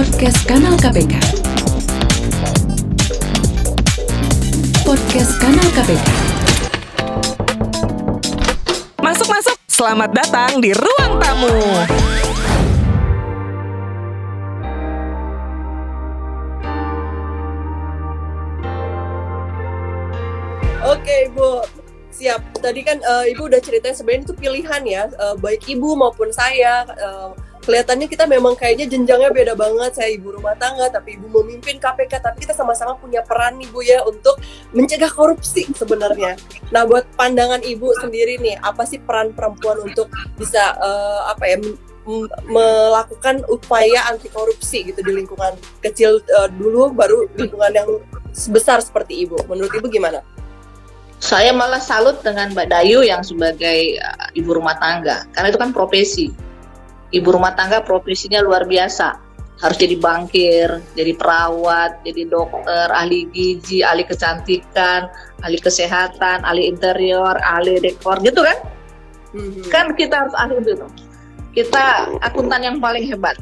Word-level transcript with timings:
Podcast 0.00 0.48
Kanal 0.48 0.80
KPK. 0.80 1.12
Podcast 4.80 5.32
Kanal 5.36 5.68
KPK. 5.76 6.08
Masuk 9.04 9.28
masuk, 9.28 9.56
selamat 9.68 10.16
datang 10.16 10.64
di 10.64 10.72
ruang 10.72 11.20
tamu. 11.20 11.52
Oke 20.80 21.28
Ibu, 21.28 21.60
siap. 22.08 22.40
Tadi 22.56 22.80
kan 22.88 23.04
eh, 23.04 23.36
Ibu 23.36 23.52
udah 23.52 23.60
ceritain 23.60 23.92
sebenarnya 23.92 24.32
itu 24.32 24.34
pilihan 24.40 24.82
ya, 24.88 25.12
eh, 25.12 25.36
baik 25.36 25.68
Ibu 25.68 25.92
maupun 25.92 26.32
saya. 26.32 26.88
eh, 26.88 27.49
kelihatannya 27.64 28.06
kita 28.08 28.24
memang 28.24 28.56
kayaknya 28.56 28.88
jenjangnya 28.88 29.30
beda 29.30 29.54
banget. 29.54 29.96
Saya 29.96 30.10
ibu 30.16 30.32
rumah 30.34 30.56
tangga, 30.56 30.88
tapi 30.88 31.16
Ibu 31.16 31.30
memimpin 31.30 31.76
KPK. 31.76 32.20
Tapi 32.20 32.44
kita 32.44 32.54
sama-sama 32.56 32.96
punya 32.96 33.20
peran 33.24 33.60
nih 33.60 33.68
Bu 33.68 33.80
ya 33.84 34.02
untuk 34.04 34.40
mencegah 34.72 35.10
korupsi 35.12 35.68
sebenarnya. 35.76 36.36
Nah, 36.72 36.88
buat 36.88 37.06
pandangan 37.14 37.60
Ibu 37.60 37.96
sendiri 38.00 38.40
nih, 38.40 38.56
apa 38.60 38.84
sih 38.84 38.98
peran 39.00 39.32
perempuan 39.36 39.80
untuk 39.84 40.08
bisa 40.40 40.76
eh, 40.76 41.20
apa 41.28 41.44
ya 41.46 41.56
melakukan 42.48 43.44
upaya 43.52 44.08
anti 44.08 44.32
korupsi 44.32 44.88
gitu 44.88 45.04
di 45.04 45.12
lingkungan 45.20 45.54
kecil 45.84 46.18
eh, 46.24 46.48
dulu, 46.56 46.90
baru 46.96 47.28
lingkungan 47.36 47.72
yang 47.72 47.88
sebesar 48.32 48.80
seperti 48.80 49.28
Ibu. 49.28 49.46
Menurut 49.46 49.72
Ibu 49.76 49.86
gimana? 49.92 50.24
Saya 51.20 51.52
malah 51.52 51.84
salut 51.84 52.24
dengan 52.24 52.48
Mbak 52.56 52.72
Dayu 52.72 53.04
yang 53.04 53.20
sebagai 53.20 54.00
uh, 54.00 54.32
ibu 54.32 54.56
rumah 54.56 54.72
tangga, 54.80 55.28
karena 55.36 55.52
itu 55.52 55.60
kan 55.60 55.68
profesi. 55.68 56.32
Ibu 57.10 57.28
rumah 57.34 57.54
tangga 57.58 57.82
profesinya 57.82 58.38
luar 58.42 58.66
biasa. 58.66 59.18
Harus 59.60 59.76
jadi 59.76 60.00
bankir, 60.00 60.80
jadi 60.96 61.12
perawat, 61.20 62.00
jadi 62.00 62.32
dokter, 62.32 62.88
ahli 62.88 63.28
gizi, 63.28 63.84
ahli 63.84 64.08
kecantikan, 64.08 65.12
ahli 65.44 65.60
kesehatan, 65.60 66.40
ahli 66.48 66.64
interior, 66.64 67.36
ahli 67.44 67.76
dekor, 67.76 68.16
gitu 68.24 68.40
kan? 68.40 68.56
Mhm. 69.36 69.68
Kan 69.68 69.92
kita 70.00 70.24
harus 70.24 70.32
ahli 70.40 70.64
itu. 70.64 70.88
Kita 71.52 72.08
akuntan 72.24 72.64
yang 72.64 72.76
paling 72.80 73.04
hebat. 73.04 73.36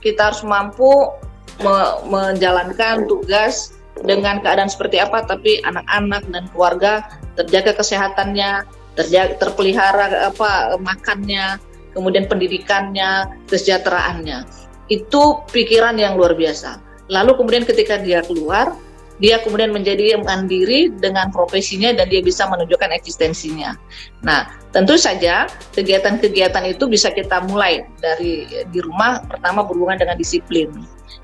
Kita 0.00 0.32
harus 0.32 0.40
mampu 0.40 1.12
me- 1.60 1.96
menjalankan 2.08 3.04
tugas 3.04 3.76
dengan 4.00 4.40
keadaan 4.40 4.72
seperti 4.72 4.96
apa, 4.96 5.28
tapi 5.28 5.60
anak-anak 5.60 6.24
dan 6.32 6.44
keluarga 6.56 7.04
terjaga 7.36 7.76
kesehatannya, 7.76 8.64
terjaga 8.96 9.36
terpelihara 9.44 10.30
apa 10.32 10.80
makannya, 10.80 11.60
kemudian 11.94 12.26
pendidikannya, 12.26 13.30
kesejahteraannya. 13.48 14.44
Itu 14.90 15.46
pikiran 15.48 15.96
yang 15.96 16.18
luar 16.18 16.36
biasa. 16.36 16.82
Lalu 17.08 17.38
kemudian 17.40 17.64
ketika 17.64 17.96
dia 18.02 18.20
keluar, 18.20 18.76
dia 19.22 19.38
kemudian 19.38 19.70
menjadi 19.70 20.18
mandiri 20.18 20.90
dengan 20.98 21.30
profesinya 21.30 21.94
dan 21.94 22.10
dia 22.10 22.18
bisa 22.18 22.50
menunjukkan 22.50 22.90
eksistensinya. 22.90 23.78
Nah, 24.26 24.50
tentu 24.74 24.98
saja 24.98 25.46
kegiatan-kegiatan 25.78 26.66
itu 26.66 26.90
bisa 26.90 27.14
kita 27.14 27.46
mulai 27.46 27.86
dari 28.02 28.44
di 28.74 28.78
rumah 28.82 29.22
pertama 29.22 29.62
berhubungan 29.62 30.02
dengan 30.02 30.18
disiplin. 30.18 30.66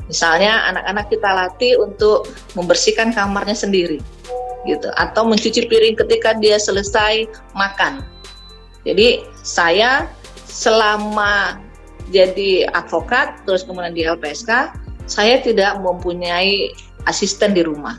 Misalnya 0.07 0.71
anak-anak 0.71 1.07
kita 1.11 1.31
latih 1.35 1.73
untuk 1.83 2.31
membersihkan 2.55 3.11
kamarnya 3.11 3.59
sendiri 3.59 3.99
gitu 4.69 4.93
atau 4.95 5.25
mencuci 5.27 5.67
piring 5.67 5.97
ketika 5.99 6.37
dia 6.39 6.61
selesai 6.61 7.27
makan. 7.57 8.05
Jadi 8.87 9.25
saya 9.43 10.07
selama 10.51 11.63
jadi 12.11 12.67
advokat 12.75 13.39
terus 13.47 13.63
kemudian 13.63 13.95
di 13.95 14.03
LPSK 14.03 14.75
saya 15.07 15.39
tidak 15.43 15.79
mempunyai 15.83 16.71
asisten 17.07 17.55
di 17.55 17.63
rumah. 17.63 17.99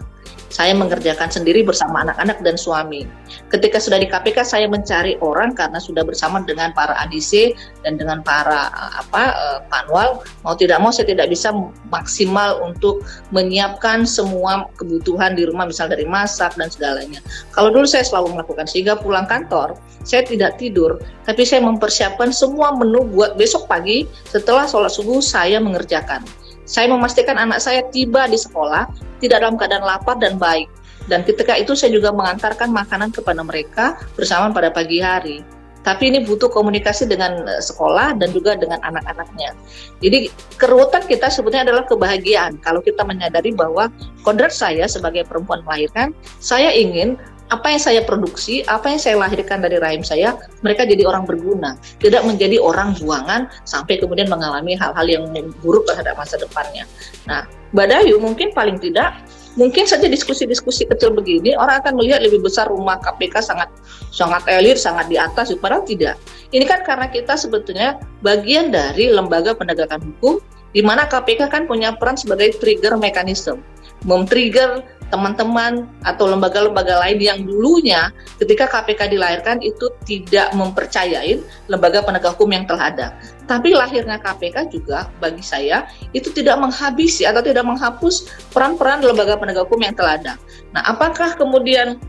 Saya 0.52 0.76
mengerjakan 0.76 1.32
sendiri 1.32 1.64
bersama 1.64 2.04
anak-anak 2.04 2.44
dan 2.44 2.60
suami. 2.60 3.08
Ketika 3.48 3.80
sudah 3.80 4.04
di 4.04 4.12
KPK 4.12 4.44
saya 4.44 4.68
mencari 4.68 5.16
orang 5.24 5.56
karena 5.56 5.80
sudah 5.80 6.04
bersama 6.04 6.44
dengan 6.44 6.76
para 6.76 6.92
ADC 7.08 7.56
dan 7.88 7.96
dengan 7.96 8.20
para 8.20 8.68
eh, 8.68 8.92
apa 9.00 9.24
eh, 9.32 9.60
panwal 9.72 10.20
mau 10.44 10.52
tidak 10.60 10.84
mau 10.84 10.92
saya 10.92 11.08
tidak 11.08 11.32
bisa 11.32 11.56
maksimal 11.88 12.60
untuk 12.68 13.00
menyiapkan 13.32 14.04
semua 14.04 14.68
kebutuhan 14.76 15.40
di 15.40 15.48
rumah 15.48 15.72
misal 15.72 15.88
dari 15.88 16.04
masak 16.04 16.52
dan 16.60 16.68
segalanya. 16.68 17.24
Kalau 17.56 17.72
dulu 17.72 17.88
saya 17.88 18.04
selalu 18.04 18.36
melakukan 18.36 18.68
sehingga 18.68 19.00
pulang 19.00 19.32
kantor 19.32 19.80
saya 20.04 20.28
tidak 20.28 20.60
tidur 20.60 21.00
tapi 21.24 21.48
saya 21.48 21.64
mempersiapkan 21.64 22.36
semua 22.36 22.76
menu 22.76 23.08
buat 23.08 23.40
besok 23.40 23.72
pagi 23.72 24.04
setelah 24.28 24.68
sholat 24.68 24.92
subuh 24.92 25.24
saya 25.24 25.64
mengerjakan. 25.64 26.28
Saya 26.68 26.92
memastikan 26.92 27.40
anak 27.40 27.64
saya 27.64 27.88
tiba 27.92 28.28
di 28.28 28.36
sekolah 28.36 29.11
tidak 29.22 29.46
dalam 29.46 29.56
keadaan 29.56 29.86
lapar 29.86 30.18
dan 30.18 30.42
baik. 30.42 30.68
Dan 31.06 31.26
ketika 31.26 31.58
itu 31.58 31.74
saya 31.78 31.94
juga 31.94 32.14
mengantarkan 32.14 32.70
makanan 32.70 33.10
kepada 33.14 33.42
mereka 33.42 33.98
bersama 34.18 34.50
pada 34.54 34.70
pagi 34.74 35.02
hari. 35.02 35.42
Tapi 35.82 36.14
ini 36.14 36.22
butuh 36.22 36.46
komunikasi 36.54 37.10
dengan 37.10 37.42
eh, 37.50 37.58
sekolah 37.58 38.14
dan 38.22 38.30
juga 38.30 38.54
dengan 38.54 38.78
anak-anaknya. 38.86 39.58
Jadi 39.98 40.30
kerutan 40.62 41.02
kita 41.10 41.34
sebetulnya 41.34 41.74
adalah 41.74 41.90
kebahagiaan. 41.90 42.62
Kalau 42.62 42.86
kita 42.86 43.02
menyadari 43.02 43.50
bahwa 43.50 43.90
kodrat 44.22 44.54
saya 44.54 44.86
sebagai 44.86 45.26
perempuan 45.26 45.66
melahirkan, 45.66 46.14
saya 46.38 46.70
ingin 46.70 47.18
apa 47.52 47.68
yang 47.68 47.82
saya 47.84 48.02
produksi, 48.08 48.64
apa 48.64 48.88
yang 48.88 49.00
saya 49.00 49.20
lahirkan 49.20 49.60
dari 49.60 49.76
rahim 49.76 50.02
saya, 50.08 50.40
mereka 50.64 50.88
jadi 50.88 51.04
orang 51.04 51.28
berguna, 51.28 51.76
tidak 52.00 52.24
menjadi 52.24 52.58
orang 52.64 52.96
buangan 52.96 53.52
sampai 53.68 54.00
kemudian 54.00 54.32
mengalami 54.32 54.80
hal-hal 54.80 55.04
yang 55.04 55.28
buruk 55.60 55.84
terhadap 55.84 56.16
masa 56.16 56.40
depannya. 56.40 56.88
Nah, 57.28 57.44
Mbak 57.76 57.88
Dayu 57.92 58.16
mungkin 58.24 58.56
paling 58.56 58.80
tidak 58.80 59.20
mungkin 59.60 59.84
saja 59.84 60.08
diskusi-diskusi 60.08 60.88
kecil 60.88 61.12
begini 61.12 61.52
orang 61.60 61.84
akan 61.84 62.00
melihat 62.00 62.24
lebih 62.24 62.40
besar 62.40 62.72
rumah 62.72 62.96
KPK 63.04 63.44
sangat 63.44 63.68
sangat 64.16 64.48
elit, 64.48 64.80
sangat 64.80 65.12
di 65.12 65.20
atas, 65.20 65.52
padahal 65.60 65.84
tidak. 65.84 66.16
Ini 66.56 66.64
kan 66.64 66.88
karena 66.88 67.12
kita 67.12 67.36
sebetulnya 67.36 68.00
bagian 68.24 68.72
dari 68.72 69.12
lembaga 69.12 69.52
penegakan 69.52 70.00
hukum 70.08 70.40
di 70.72 70.80
mana 70.80 71.04
KPK 71.04 71.52
kan 71.52 71.68
punya 71.68 71.92
peran 72.00 72.16
sebagai 72.16 72.56
trigger 72.64 72.96
mechanism, 72.96 73.60
mem-trigger 74.08 74.84
teman-teman 75.12 75.86
atau 76.08 76.26
lembaga-lembaga 76.32 77.04
lain 77.04 77.20
yang 77.20 77.40
dulunya 77.44 78.10
ketika 78.40 78.66
KPK 78.72 79.12
dilahirkan 79.12 79.60
itu 79.60 79.92
tidak 80.08 80.56
mempercayai 80.56 81.44
lembaga 81.68 82.00
penegak 82.00 82.40
hukum 82.40 82.56
yang 82.56 82.64
telah 82.64 82.90
ada. 82.90 83.08
Tapi 83.46 83.76
lahirnya 83.76 84.16
KPK 84.24 84.72
juga 84.72 85.12
bagi 85.20 85.44
saya 85.44 85.84
itu 86.16 86.32
tidak 86.32 86.56
menghabisi 86.64 87.28
atau 87.28 87.44
tidak 87.44 87.68
menghapus 87.68 88.32
peran-peran 88.56 89.04
lembaga 89.04 89.36
penegak 89.36 89.68
hukum 89.68 89.84
yang 89.84 89.94
telah 89.94 90.16
ada. 90.16 90.34
Nah, 90.72 90.88
apakah 90.88 91.36
kemudian 91.36 92.00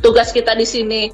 tugas 0.00 0.32
kita 0.32 0.56
di 0.56 0.64
sini 0.64 1.12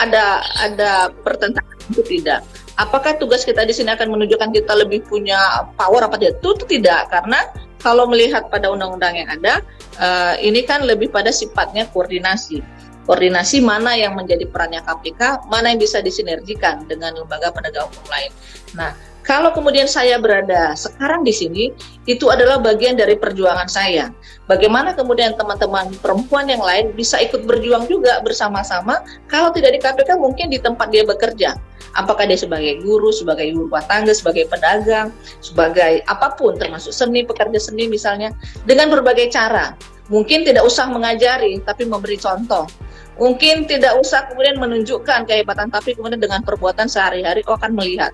ada 0.00 0.40
ada 0.64 1.12
pertentangan 1.12 1.76
itu 1.92 2.02
tidak? 2.02 2.40
Apakah 2.74 3.14
tugas 3.20 3.46
kita 3.46 3.62
di 3.62 3.70
sini 3.70 3.94
akan 3.94 4.10
menunjukkan 4.18 4.50
kita 4.50 4.72
lebih 4.74 5.06
punya 5.06 5.68
power 5.78 6.08
apa 6.08 6.18
tidak? 6.18 6.42
Itu 6.42 6.56
tidak 6.66 7.12
karena 7.12 7.38
kalau 7.84 8.08
melihat 8.08 8.48
pada 8.48 8.72
undang-undang 8.72 9.12
yang 9.20 9.28
ada, 9.28 9.60
uh, 10.00 10.34
ini 10.40 10.64
kan 10.64 10.88
lebih 10.88 11.12
pada 11.12 11.28
sifatnya 11.28 11.84
koordinasi. 11.92 12.64
Koordinasi 13.04 13.60
mana 13.60 13.92
yang 13.92 14.16
menjadi 14.16 14.48
perannya 14.48 14.80
KPK, 14.80 15.52
mana 15.52 15.68
yang 15.68 15.76
bisa 15.76 16.00
disinergikan 16.00 16.88
dengan 16.88 17.12
lembaga 17.12 17.52
penegak 17.52 17.84
hukum 17.92 18.08
lain. 18.08 18.32
Nah, 18.72 18.96
kalau 19.24 19.56
kemudian 19.56 19.88
saya 19.88 20.20
berada 20.20 20.76
sekarang 20.76 21.24
di 21.24 21.32
sini, 21.32 21.64
itu 22.04 22.28
adalah 22.28 22.60
bagian 22.60 22.92
dari 22.92 23.16
perjuangan 23.16 23.64
saya. 23.72 24.12
Bagaimana 24.44 24.92
kemudian 24.92 25.32
teman-teman 25.32 25.96
perempuan 26.04 26.44
yang 26.44 26.60
lain 26.60 26.92
bisa 26.92 27.16
ikut 27.24 27.48
berjuang 27.48 27.88
juga 27.88 28.20
bersama-sama, 28.20 29.00
kalau 29.32 29.48
tidak 29.48 29.72
di 29.72 29.80
KPK 29.80 30.20
mungkin 30.20 30.52
di 30.52 30.60
tempat 30.60 30.92
dia 30.92 31.08
bekerja. 31.08 31.56
Apakah 31.96 32.28
dia 32.28 32.36
sebagai 32.36 32.84
guru, 32.84 33.08
sebagai 33.16 33.48
ibu 33.48 33.64
rumah 33.64 33.80
tangga, 33.88 34.12
sebagai 34.12 34.44
pedagang, 34.44 35.08
sebagai 35.40 36.04
apa 36.04 36.36
pun, 36.36 36.60
termasuk 36.60 36.92
seni, 36.92 37.24
pekerja 37.24 37.56
seni 37.56 37.88
misalnya, 37.88 38.28
dengan 38.68 38.92
berbagai 38.92 39.32
cara. 39.32 39.72
Mungkin 40.12 40.44
tidak 40.44 40.68
usah 40.68 40.84
mengajari, 40.92 41.64
tapi 41.64 41.88
memberi 41.88 42.20
contoh. 42.20 42.68
Mungkin 43.16 43.64
tidak 43.70 43.96
usah 43.96 44.28
kemudian 44.28 44.60
menunjukkan 44.60 45.24
kehebatan, 45.24 45.72
tapi 45.72 45.96
kemudian 45.96 46.20
dengan 46.20 46.44
perbuatan 46.44 46.90
sehari-hari 46.90 47.40
kau 47.40 47.56
akan 47.56 47.72
melihat. 47.72 48.12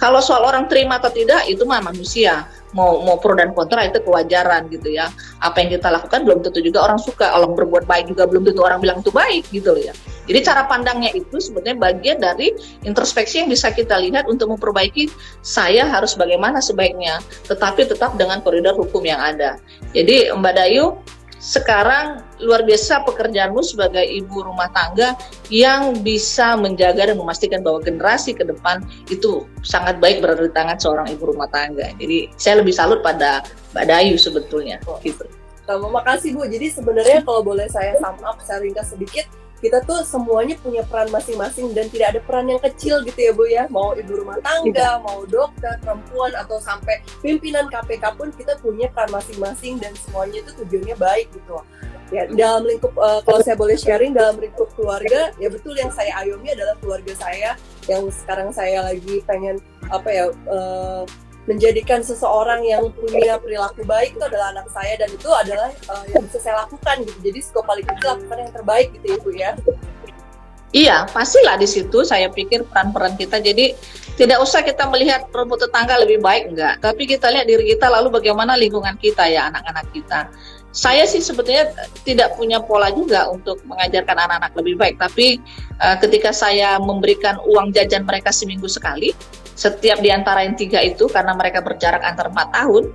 Kalau 0.00 0.24
soal 0.24 0.48
orang 0.48 0.64
terima 0.64 0.96
atau 0.96 1.12
tidak 1.12 1.44
itu 1.44 1.60
mah 1.68 1.84
manusia. 1.84 2.48
Mau 2.72 3.02
mau 3.04 3.18
pro 3.20 3.36
dan 3.36 3.52
kontra 3.52 3.84
itu 3.84 4.00
kewajaran 4.00 4.72
gitu 4.72 4.88
ya. 4.88 5.12
Apa 5.44 5.60
yang 5.60 5.76
kita 5.76 5.92
lakukan 5.92 6.24
belum 6.24 6.40
tentu 6.40 6.64
juga 6.64 6.88
orang 6.88 6.96
suka. 6.96 7.36
Orang 7.36 7.52
berbuat 7.52 7.84
baik 7.84 8.08
juga 8.08 8.24
belum 8.24 8.48
tentu 8.48 8.64
orang 8.64 8.80
bilang 8.80 9.04
itu 9.04 9.12
baik 9.12 9.44
gitu 9.52 9.76
loh 9.76 9.82
ya. 9.84 9.92
Jadi 10.24 10.38
cara 10.46 10.64
pandangnya 10.64 11.10
itu 11.12 11.36
sebetulnya 11.36 11.76
bagian 11.76 12.16
dari 12.22 12.54
introspeksi 12.86 13.44
yang 13.44 13.50
bisa 13.52 13.74
kita 13.74 13.98
lihat 13.98 14.24
untuk 14.30 14.54
memperbaiki 14.54 15.10
saya 15.44 15.84
harus 15.84 16.14
bagaimana 16.14 16.62
sebaiknya, 16.62 17.18
tetapi 17.50 17.84
tetap 17.90 18.14
dengan 18.14 18.38
koridor 18.40 18.78
hukum 18.78 19.02
yang 19.02 19.18
ada. 19.18 19.58
Jadi 19.90 20.30
Mbak 20.30 20.54
Dayu, 20.54 20.94
sekarang 21.40 22.20
luar 22.44 22.68
biasa 22.68 23.00
pekerjaanmu 23.08 23.64
sebagai 23.64 24.04
ibu 24.04 24.44
rumah 24.44 24.68
tangga 24.76 25.16
yang 25.48 25.96
bisa 26.04 26.52
menjaga 26.60 27.08
dan 27.08 27.16
memastikan 27.16 27.64
bahwa 27.64 27.80
generasi 27.80 28.36
ke 28.36 28.44
depan 28.44 28.84
itu 29.08 29.48
sangat 29.64 29.96
baik 30.04 30.20
berada 30.20 30.44
di 30.44 30.52
tangan 30.52 30.76
seorang 30.76 31.08
ibu 31.08 31.32
rumah 31.32 31.48
tangga. 31.48 31.88
Jadi 31.96 32.28
saya 32.36 32.60
lebih 32.60 32.76
salut 32.76 33.00
pada 33.00 33.40
Mbak 33.72 33.84
Dayu 33.88 34.20
sebetulnya. 34.20 34.76
Gitu. 35.00 35.24
Terima 35.64 36.02
kasih 36.04 36.36
Bu. 36.36 36.44
Jadi 36.44 36.66
sebenarnya 36.76 37.24
kalau 37.24 37.40
boleh 37.40 37.70
saya 37.72 37.96
sum 37.96 38.20
up, 38.20 38.36
saya 38.44 38.60
ringkas 38.60 38.92
sedikit, 38.92 39.24
kita 39.60 39.84
tuh 39.84 40.00
semuanya 40.02 40.56
punya 40.64 40.80
peran 40.88 41.12
masing-masing 41.12 41.76
dan 41.76 41.86
tidak 41.92 42.16
ada 42.16 42.20
peran 42.24 42.48
yang 42.48 42.60
kecil 42.64 43.04
gitu 43.04 43.20
ya 43.20 43.32
Bu 43.36 43.44
ya. 43.44 43.64
Mau 43.68 43.92
ibu 43.92 44.16
rumah 44.16 44.40
tangga, 44.40 44.96
tidak. 44.96 45.04
mau 45.04 45.20
dokter, 45.28 45.76
perempuan 45.84 46.32
atau 46.32 46.56
sampai 46.58 47.04
pimpinan 47.20 47.68
KPK 47.68 48.04
pun 48.16 48.32
kita 48.32 48.56
punya 48.64 48.88
peran 48.88 49.12
masing-masing 49.12 49.76
dan 49.76 49.92
semuanya 50.00 50.40
itu 50.40 50.50
tujuannya 50.64 50.96
baik 50.96 51.28
gitu. 51.36 51.60
Ya 52.10 52.26
dalam 52.26 52.66
lingkup 52.66 52.90
uh, 52.98 53.22
kalau 53.22 53.38
saya 53.38 53.54
boleh 53.54 53.78
sharing 53.78 54.10
dalam 54.10 54.34
lingkup 54.40 54.66
keluarga 54.74 55.30
ya 55.38 55.46
betul 55.46 55.78
yang 55.78 55.94
saya 55.94 56.10
ayomi 56.24 56.50
adalah 56.56 56.74
keluarga 56.80 57.12
saya. 57.14 57.54
Yang 57.86 58.16
sekarang 58.24 58.50
saya 58.50 58.82
lagi 58.82 59.22
pengen 59.28 59.60
apa 59.92 60.08
ya 60.08 60.24
uh, 60.48 61.04
menjadikan 61.50 61.98
seseorang 62.06 62.62
yang 62.62 62.86
punya 62.94 63.34
perilaku 63.42 63.82
baik 63.82 64.14
itu 64.14 64.22
adalah 64.22 64.54
anak 64.54 64.70
saya 64.70 64.94
dan 64.94 65.10
itu 65.10 65.26
adalah 65.26 65.74
uh, 65.90 66.06
yang 66.06 66.22
bisa 66.30 66.38
saya 66.38 66.62
lakukan 66.62 67.02
gitu. 67.02 67.18
Jadi 67.26 67.38
skop 67.42 67.66
paling 67.66 67.82
kecil 67.82 68.14
lakukan 68.14 68.38
yang 68.38 68.52
terbaik 68.54 68.86
gitu 68.94 69.06
ya 69.10 69.18
Bu 69.18 69.30
ya. 69.34 69.52
Iya, 70.70 70.96
pastilah 71.10 71.58
di 71.58 71.66
situ 71.66 72.06
saya 72.06 72.30
pikir 72.30 72.62
peran-peran 72.70 73.18
kita. 73.18 73.42
Jadi 73.42 73.74
tidak 74.14 74.38
usah 74.38 74.62
kita 74.62 74.86
melihat 74.86 75.26
rumput 75.34 75.66
tetangga 75.66 75.98
lebih 75.98 76.22
baik 76.22 76.54
enggak, 76.54 76.78
tapi 76.78 77.10
kita 77.10 77.26
lihat 77.34 77.50
diri 77.50 77.74
kita 77.74 77.90
lalu 77.90 78.14
bagaimana 78.14 78.54
lingkungan 78.54 78.94
kita 79.02 79.26
ya 79.26 79.50
anak-anak 79.50 79.90
kita. 79.90 80.30
Saya 80.70 81.02
sih 81.02 81.18
sebetulnya 81.18 81.74
tidak 82.06 82.38
punya 82.38 82.62
pola 82.62 82.94
juga 82.94 83.26
untuk 83.26 83.58
mengajarkan 83.66 84.14
anak-anak 84.14 84.54
lebih 84.62 84.78
baik, 84.78 84.96
tapi 85.02 85.42
uh, 85.82 85.98
ketika 85.98 86.30
saya 86.30 86.78
memberikan 86.78 87.42
uang 87.42 87.74
jajan 87.74 88.06
mereka 88.06 88.30
seminggu 88.30 88.70
sekali, 88.70 89.10
setiap 89.60 90.00
di 90.00 90.08
antara 90.08 90.48
yang 90.48 90.56
tiga 90.56 90.80
itu 90.80 91.04
karena 91.12 91.36
mereka 91.36 91.60
berjarak 91.60 92.00
antar 92.00 92.32
empat 92.32 92.48
tahun 92.48 92.88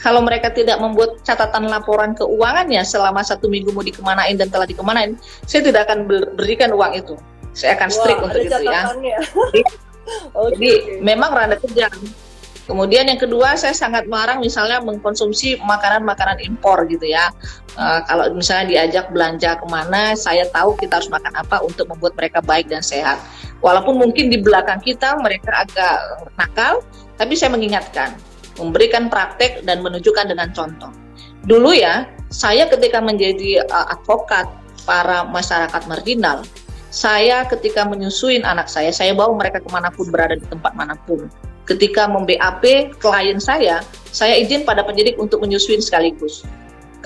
kalau 0.00 0.24
mereka 0.24 0.48
tidak 0.48 0.80
membuat 0.80 1.20
catatan 1.24 1.68
laporan 1.68 2.16
keuangannya 2.16 2.80
selama 2.84 3.20
satu 3.20 3.52
minggu 3.52 3.68
mau 3.72 3.84
dikemanain 3.84 4.32
dan 4.36 4.48
telah 4.48 4.64
dikemanain, 4.64 5.20
saya 5.44 5.60
tidak 5.60 5.88
akan 5.88 6.08
berikan 6.40 6.72
uang 6.72 6.96
itu. 6.96 7.14
Saya 7.52 7.76
akan 7.76 7.88
strict 7.92 8.20
Wah, 8.24 8.26
untuk 8.32 8.40
itu 8.40 8.60
ya. 8.64 8.82
Jadi, 8.96 9.60
okay, 10.32 10.56
jadi 10.56 10.70
memang 11.04 11.30
rada 11.36 11.54
kejam. 11.60 11.92
Kemudian 12.66 13.06
yang 13.10 13.18
kedua 13.18 13.58
saya 13.58 13.74
sangat 13.74 14.06
melarang 14.06 14.38
misalnya 14.38 14.78
mengkonsumsi 14.78 15.58
makanan-makanan 15.58 16.38
impor 16.46 16.86
gitu 16.86 17.02
ya. 17.06 17.34
Uh, 17.74 17.98
kalau 18.06 18.30
misalnya 18.30 18.70
diajak 18.70 19.10
belanja 19.10 19.58
ke 19.58 19.66
mana, 19.66 20.14
saya 20.14 20.46
tahu 20.54 20.78
kita 20.78 21.02
harus 21.02 21.10
makan 21.10 21.34
apa 21.34 21.62
untuk 21.66 21.90
membuat 21.90 22.14
mereka 22.14 22.38
baik 22.42 22.70
dan 22.70 22.82
sehat. 22.82 23.18
Walaupun 23.60 24.00
mungkin 24.00 24.32
di 24.32 24.40
belakang 24.40 24.80
kita 24.80 25.20
mereka 25.20 25.64
agak 25.68 25.96
nakal, 26.40 26.80
tapi 27.20 27.36
saya 27.36 27.52
mengingatkan, 27.52 28.16
memberikan 28.56 29.12
praktek 29.12 29.64
dan 29.68 29.84
menunjukkan 29.84 30.32
dengan 30.32 30.48
contoh. 30.56 30.88
Dulu 31.44 31.76
ya, 31.76 32.08
saya 32.32 32.68
ketika 32.68 33.04
menjadi 33.04 33.64
uh, 33.68 33.92
advokat 33.92 34.48
para 34.88 35.28
masyarakat 35.28 35.82
marginal, 35.88 36.40
saya 36.88 37.44
ketika 37.46 37.84
menyusuin 37.84 38.42
anak 38.48 38.66
saya, 38.66 38.88
saya 38.90 39.12
bawa 39.12 39.36
mereka 39.36 39.60
ke 39.60 39.68
mana 39.68 39.92
pun 39.92 40.08
berada 40.08 40.40
di 40.40 40.46
tempat 40.48 40.72
mana 40.72 40.96
pun 41.04 41.28
ketika 41.70 42.10
mem-BAP 42.10 42.98
klien 42.98 43.38
saya, 43.38 43.86
saya 44.10 44.34
izin 44.42 44.66
pada 44.66 44.82
penyidik 44.82 45.14
untuk 45.22 45.38
menyusuin 45.38 45.78
sekaligus. 45.78 46.42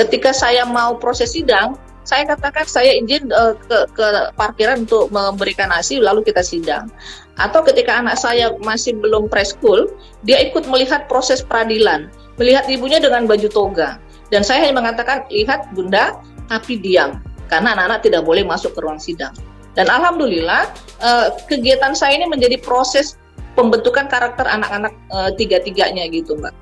Ketika 0.00 0.32
saya 0.32 0.64
mau 0.64 0.96
proses 0.96 1.36
sidang, 1.36 1.76
saya 2.04 2.28
katakan 2.28 2.68
saya 2.68 3.00
izin 3.00 3.32
uh, 3.32 3.56
ke, 3.56 3.88
ke 3.96 4.06
parkiran 4.36 4.84
untuk 4.84 5.08
memberikan 5.08 5.72
nasi 5.72 5.98
lalu 5.98 6.20
kita 6.20 6.44
sidang. 6.44 6.92
Atau 7.40 7.64
ketika 7.64 7.98
anak 7.98 8.20
saya 8.20 8.52
masih 8.62 8.94
belum 9.00 9.26
preschool, 9.26 9.90
dia 10.22 10.38
ikut 10.44 10.68
melihat 10.68 11.08
proses 11.10 11.40
peradilan, 11.40 12.12
melihat 12.36 12.68
ibunya 12.68 13.00
dengan 13.00 13.24
baju 13.24 13.48
toga. 13.50 13.98
Dan 14.28 14.44
saya 14.46 14.68
hanya 14.68 14.78
mengatakan, 14.78 15.26
lihat 15.32 15.72
bunda, 15.72 16.20
tapi 16.46 16.78
diam. 16.78 17.24
Karena 17.48 17.74
anak-anak 17.74 18.00
tidak 18.06 18.22
boleh 18.22 18.44
masuk 18.46 18.76
ke 18.76 18.80
ruang 18.84 19.00
sidang. 19.00 19.34
Dan 19.74 19.90
alhamdulillah 19.90 20.70
uh, 21.02 21.34
kegiatan 21.50 21.96
saya 21.98 22.20
ini 22.22 22.30
menjadi 22.30 22.62
proses 22.62 23.18
pembentukan 23.58 24.06
karakter 24.06 24.46
anak-anak 24.46 24.94
uh, 25.10 25.30
tiga-tiganya 25.34 26.06
gitu 26.10 26.38
mbak 26.38 26.54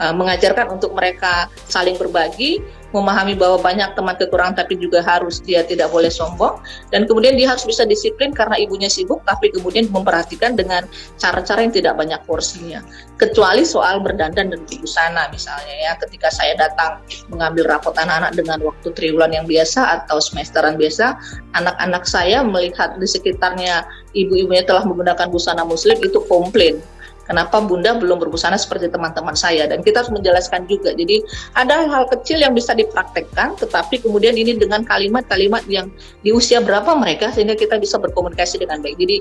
uh, 0.00 0.14
mengajarkan 0.14 0.78
untuk 0.78 0.94
mereka 0.94 1.50
saling 1.66 1.98
berbagi 1.98 2.62
memahami 2.96 3.36
bahwa 3.36 3.60
banyak 3.60 3.92
teman 3.92 4.16
kekurangan 4.16 4.64
tapi 4.64 4.80
juga 4.80 5.04
harus 5.04 5.44
dia 5.44 5.60
tidak 5.60 5.92
boleh 5.92 6.08
sombong. 6.08 6.56
Dan 6.88 7.04
kemudian 7.04 7.36
dia 7.36 7.52
harus 7.52 7.68
bisa 7.68 7.84
disiplin 7.84 8.32
karena 8.32 8.56
ibunya 8.56 8.88
sibuk 8.88 9.20
tapi 9.28 9.52
kemudian 9.52 9.92
memperhatikan 9.92 10.56
dengan 10.56 10.88
cara-cara 11.20 11.60
yang 11.60 11.74
tidak 11.74 12.00
banyak 12.00 12.16
porsinya. 12.24 12.80
Kecuali 13.20 13.68
soal 13.68 14.00
berdandan 14.00 14.54
dan 14.54 14.60
busana 14.64 15.28
misalnya 15.28 15.74
ya 15.74 15.92
ketika 16.00 16.32
saya 16.32 16.56
datang 16.56 17.02
mengambil 17.28 17.68
rapot 17.76 17.92
anak-anak 17.98 18.32
dengan 18.32 18.58
waktu 18.64 18.88
triwulan 18.96 19.36
yang 19.36 19.44
biasa 19.44 20.00
atau 20.04 20.22
semesteran 20.22 20.80
biasa 20.80 21.18
anak-anak 21.58 22.08
saya 22.08 22.40
melihat 22.40 22.96
di 22.96 23.04
sekitarnya 23.04 23.84
ibu-ibunya 24.16 24.64
telah 24.64 24.86
menggunakan 24.86 25.28
busana 25.28 25.66
muslim 25.66 25.98
itu 26.00 26.22
komplain 26.30 26.80
kenapa 27.28 27.60
bunda 27.60 27.94
belum 28.00 28.18
berbusana 28.18 28.56
seperti 28.56 28.88
teman-teman 28.88 29.36
saya? 29.36 29.68
Dan 29.68 29.84
kita 29.84 30.02
harus 30.02 30.12
menjelaskan 30.12 30.64
juga. 30.66 30.96
Jadi 30.96 31.22
ada 31.54 31.84
hal 31.84 32.08
kecil 32.08 32.40
yang 32.40 32.56
bisa 32.56 32.72
dipraktekkan 32.72 33.54
tetapi 33.60 34.00
kemudian 34.00 34.34
ini 34.34 34.56
dengan 34.56 34.82
kalimat-kalimat 34.82 35.62
yang 35.68 35.92
di 36.24 36.32
usia 36.32 36.64
berapa 36.64 36.96
mereka 36.96 37.30
sehingga 37.30 37.54
kita 37.54 37.76
bisa 37.76 38.00
berkomunikasi 38.00 38.64
dengan 38.64 38.80
baik. 38.80 38.96
Jadi 38.96 39.16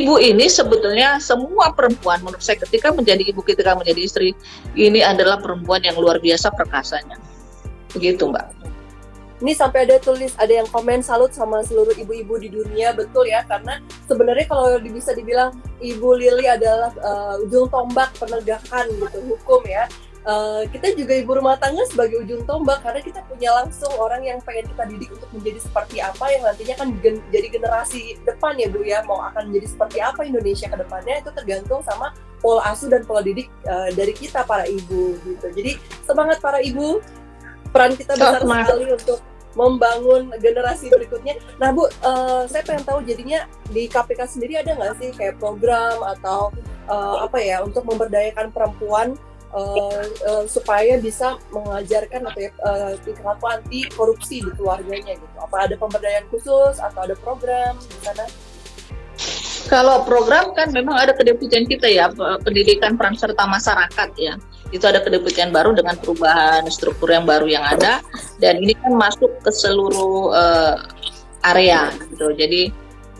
ibu 0.00 0.16
ini 0.16 0.48
sebetulnya 0.48 1.20
semua 1.20 1.70
perempuan 1.76 2.24
menurut 2.24 2.42
saya 2.42 2.58
ketika 2.64 2.90
menjadi 2.90 3.28
ibu 3.28 3.44
ketika 3.44 3.76
menjadi 3.76 4.00
istri 4.00 4.28
ini 4.74 5.04
adalah 5.04 5.38
perempuan 5.38 5.84
yang 5.84 5.94
luar 6.00 6.18
biasa 6.18 6.50
perkasanya. 6.56 7.20
Begitu 7.92 8.24
mbak 8.24 8.69
ini 9.40 9.56
sampai 9.56 9.88
ada 9.88 9.96
tulis 9.96 10.36
ada 10.36 10.52
yang 10.52 10.68
komen 10.68 11.00
salut 11.00 11.32
sama 11.32 11.64
seluruh 11.64 11.96
ibu-ibu 11.96 12.36
di 12.36 12.52
dunia 12.52 12.92
betul 12.92 13.24
ya. 13.24 13.40
Karena 13.48 13.80
sebenarnya 14.04 14.46
kalau 14.46 14.76
bisa 14.84 15.16
dibilang 15.16 15.56
ibu 15.80 16.12
Lili 16.12 16.44
adalah 16.44 16.92
uh, 17.00 17.40
ujung 17.44 17.72
tombak 17.72 18.12
penegakan 18.20 18.84
gitu 18.92 19.18
hukum 19.32 19.64
ya. 19.64 19.88
Uh, 20.20 20.68
kita 20.68 20.92
juga 20.92 21.16
ibu 21.16 21.32
rumah 21.32 21.56
tangga 21.56 21.80
sebagai 21.88 22.20
ujung 22.20 22.44
tombak 22.44 22.84
karena 22.84 23.00
kita 23.00 23.24
punya 23.24 23.56
langsung 23.56 23.88
orang 23.96 24.20
yang 24.20 24.36
pengen 24.44 24.68
kita 24.68 24.84
didik 24.92 25.08
untuk 25.16 25.32
menjadi 25.32 25.64
seperti 25.64 25.96
apa 26.04 26.24
yang 26.28 26.44
nantinya 26.44 26.74
kan 26.76 26.88
gen 27.00 27.16
jadi 27.32 27.48
generasi 27.48 28.20
depan 28.28 28.60
ya 28.60 28.68
Bu 28.68 28.84
ya. 28.84 29.00
Mau 29.08 29.24
akan 29.24 29.48
menjadi 29.48 29.72
seperti 29.72 29.98
apa 30.04 30.20
Indonesia 30.28 30.68
ke 30.68 30.76
depannya 30.76 31.24
itu 31.24 31.32
tergantung 31.32 31.80
sama 31.80 32.12
pola 32.44 32.60
asuh 32.68 32.92
dan 32.92 33.08
pola 33.08 33.24
didik 33.24 33.48
uh, 33.64 33.88
dari 33.96 34.12
kita 34.12 34.44
para 34.44 34.68
ibu 34.68 35.16
gitu. 35.24 35.46
Jadi 35.48 35.80
semangat 36.04 36.44
para 36.44 36.60
ibu. 36.60 37.00
Peran 37.70 37.94
kita 37.94 38.18
besar 38.18 38.42
sekali 38.42 38.90
untuk 38.90 39.22
membangun 39.58 40.30
generasi 40.38 40.90
berikutnya. 40.90 41.38
Nah 41.58 41.74
Bu, 41.74 41.86
uh, 41.86 42.46
saya 42.46 42.62
pengen 42.62 42.86
tahu 42.86 43.02
jadinya 43.02 43.46
di 43.70 43.90
KPK 43.90 44.20
sendiri 44.26 44.62
ada 44.62 44.78
nggak 44.78 44.94
sih 45.02 45.10
kayak 45.14 45.42
program 45.42 45.98
atau 46.18 46.54
uh, 46.86 47.26
apa 47.26 47.38
ya 47.42 47.62
untuk 47.62 47.82
memberdayakan 47.86 48.54
perempuan 48.54 49.18
uh, 49.50 50.04
uh, 50.26 50.44
supaya 50.46 50.98
bisa 51.02 51.38
mengajarkan 51.50 52.30
atau 52.30 52.40
uh, 52.62 53.50
anti 53.50 53.90
korupsi 53.90 54.42
di 54.42 54.50
keluarganya 54.54 55.18
gitu. 55.18 55.36
Apa 55.42 55.66
ada 55.66 55.74
pemberdayaan 55.74 56.26
khusus 56.30 56.78
atau 56.78 57.00
ada 57.06 57.14
program 57.18 57.74
di 57.78 57.98
sana? 58.06 58.26
Kalau 59.68 60.02
program 60.02 60.50
kan 60.56 60.72
memang 60.74 60.98
ada 60.98 61.14
kedeputian 61.14 61.62
kita 61.68 61.86
ya, 61.86 62.10
pendidikan 62.42 62.98
peran 62.98 63.14
serta 63.14 63.46
masyarakat 63.46 64.10
ya 64.18 64.34
itu 64.70 64.84
ada 64.86 65.02
kedeputian 65.02 65.50
baru 65.50 65.74
dengan 65.74 65.98
perubahan 65.98 66.66
struktur 66.70 67.10
yang 67.10 67.26
baru 67.26 67.46
yang 67.50 67.66
ada. 67.66 68.02
Dan 68.38 68.62
ini 68.62 68.74
kan 68.78 68.94
masuk 68.94 69.30
ke 69.42 69.50
seluruh 69.50 70.30
uh, 70.30 70.76
area 71.42 71.90
gitu. 72.14 72.30
Jadi 72.34 72.70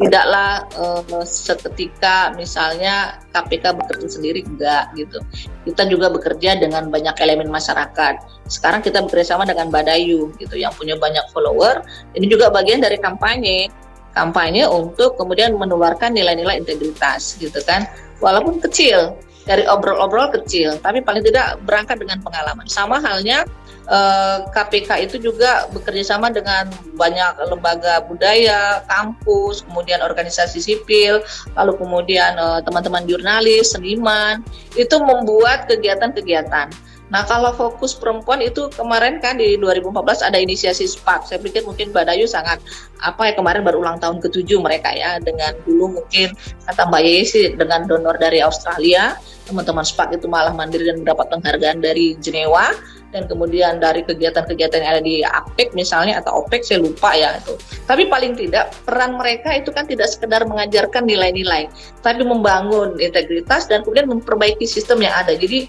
tidaklah 0.00 0.64
uh, 0.80 1.25
seketika 1.28 2.33
misalnya 2.33 3.21
KPK 3.37 3.76
bekerja 3.76 4.09
sendiri 4.09 4.40
enggak 4.47 4.88
gitu. 4.97 5.21
Kita 5.69 5.85
juga 5.90 6.09
bekerja 6.09 6.57
dengan 6.57 6.88
banyak 6.88 7.12
elemen 7.21 7.52
masyarakat. 7.52 8.14
Sekarang 8.49 8.80
kita 8.80 9.04
bekerja 9.04 9.37
sama 9.37 9.45
dengan 9.45 9.69
Badayu 9.69 10.33
gitu 10.40 10.57
yang 10.57 10.73
punya 10.73 10.97
banyak 10.97 11.23
follower. 11.37 11.85
Ini 12.16 12.26
juga 12.30 12.49
bagian 12.49 12.80
dari 12.80 12.97
kampanye. 12.97 13.69
Kampanye 14.11 14.66
untuk 14.66 15.14
kemudian 15.14 15.54
menularkan 15.54 16.11
nilai-nilai 16.16 16.59
integritas 16.59 17.38
gitu 17.38 17.61
kan. 17.62 17.87
Walaupun 18.19 18.59
kecil 18.59 19.14
dari 19.50 19.66
obrol-obrol 19.66 20.30
kecil, 20.30 20.78
tapi 20.78 21.02
paling 21.02 21.26
tidak 21.26 21.59
berangkat 21.66 21.99
dengan 21.99 22.23
pengalaman. 22.23 22.71
Sama 22.71 23.02
halnya 23.02 23.42
eh, 23.90 24.38
KPK 24.47 25.11
itu 25.11 25.19
juga 25.19 25.66
bekerja 25.75 26.14
sama 26.14 26.30
dengan 26.30 26.71
banyak 26.95 27.50
lembaga 27.50 28.07
budaya, 28.07 28.87
kampus, 28.87 29.66
kemudian 29.66 29.99
organisasi 30.07 30.62
sipil, 30.62 31.19
lalu 31.59 31.73
kemudian 31.83 32.38
eh, 32.38 32.61
teman-teman 32.62 33.02
jurnalis, 33.11 33.75
seniman, 33.75 34.47
itu 34.78 34.95
membuat 35.02 35.66
kegiatan-kegiatan. 35.66 36.71
Nah, 37.11 37.26
kalau 37.26 37.50
fokus 37.50 37.90
perempuan 37.99 38.38
itu 38.38 38.71
kemarin 38.71 39.19
kan 39.19 39.35
di 39.35 39.59
2014 39.59 40.30
ada 40.30 40.38
inisiasi 40.38 40.87
SPAK. 40.87 41.26
Saya 41.26 41.38
pikir 41.42 41.66
mungkin 41.66 41.90
Mbak 41.90 42.07
Dayu 42.07 42.30
sangat 42.30 42.62
apa 43.02 43.26
ya 43.26 43.33
kemarin 43.35 43.66
baru 43.66 43.83
ulang 43.83 43.99
tahun 43.99 44.23
ke-7 44.23 44.47
mereka 44.62 44.95
ya 44.95 45.19
dengan 45.19 45.59
dulu 45.66 46.00
mungkin 46.00 46.30
kata 46.71 46.87
Mbak 46.87 47.02
Yesi 47.02 47.50
dengan 47.59 47.90
donor 47.90 48.14
dari 48.14 48.38
Australia, 48.38 49.19
teman-teman 49.50 49.83
SPAK 49.83 50.23
itu 50.23 50.26
malah 50.30 50.54
mandiri 50.54 50.87
dan 50.87 51.02
mendapat 51.02 51.26
penghargaan 51.28 51.83
dari 51.83 52.14
Jenewa 52.23 52.71
dan 53.11 53.26
kemudian 53.26 53.83
dari 53.83 54.07
kegiatan-kegiatan 54.07 54.78
yang 54.78 54.90
ada 54.95 55.02
di 55.02 55.26
APEC 55.26 55.75
misalnya 55.75 56.23
atau 56.23 56.47
OPEC 56.47 56.62
saya 56.62 56.78
lupa 56.78 57.11
ya 57.12 57.35
itu. 57.42 57.59
Tapi 57.90 58.07
paling 58.07 58.38
tidak 58.38 58.71
peran 58.87 59.19
mereka 59.19 59.50
itu 59.59 59.75
kan 59.75 59.85
tidak 59.90 60.07
sekedar 60.07 60.47
mengajarkan 60.47 61.04
nilai-nilai, 61.04 61.66
tapi 62.07 62.23
membangun 62.23 62.95
integritas 63.02 63.66
dan 63.66 63.83
kemudian 63.83 64.07
memperbaiki 64.07 64.62
sistem 64.62 65.02
yang 65.02 65.14
ada. 65.19 65.35
Jadi 65.35 65.66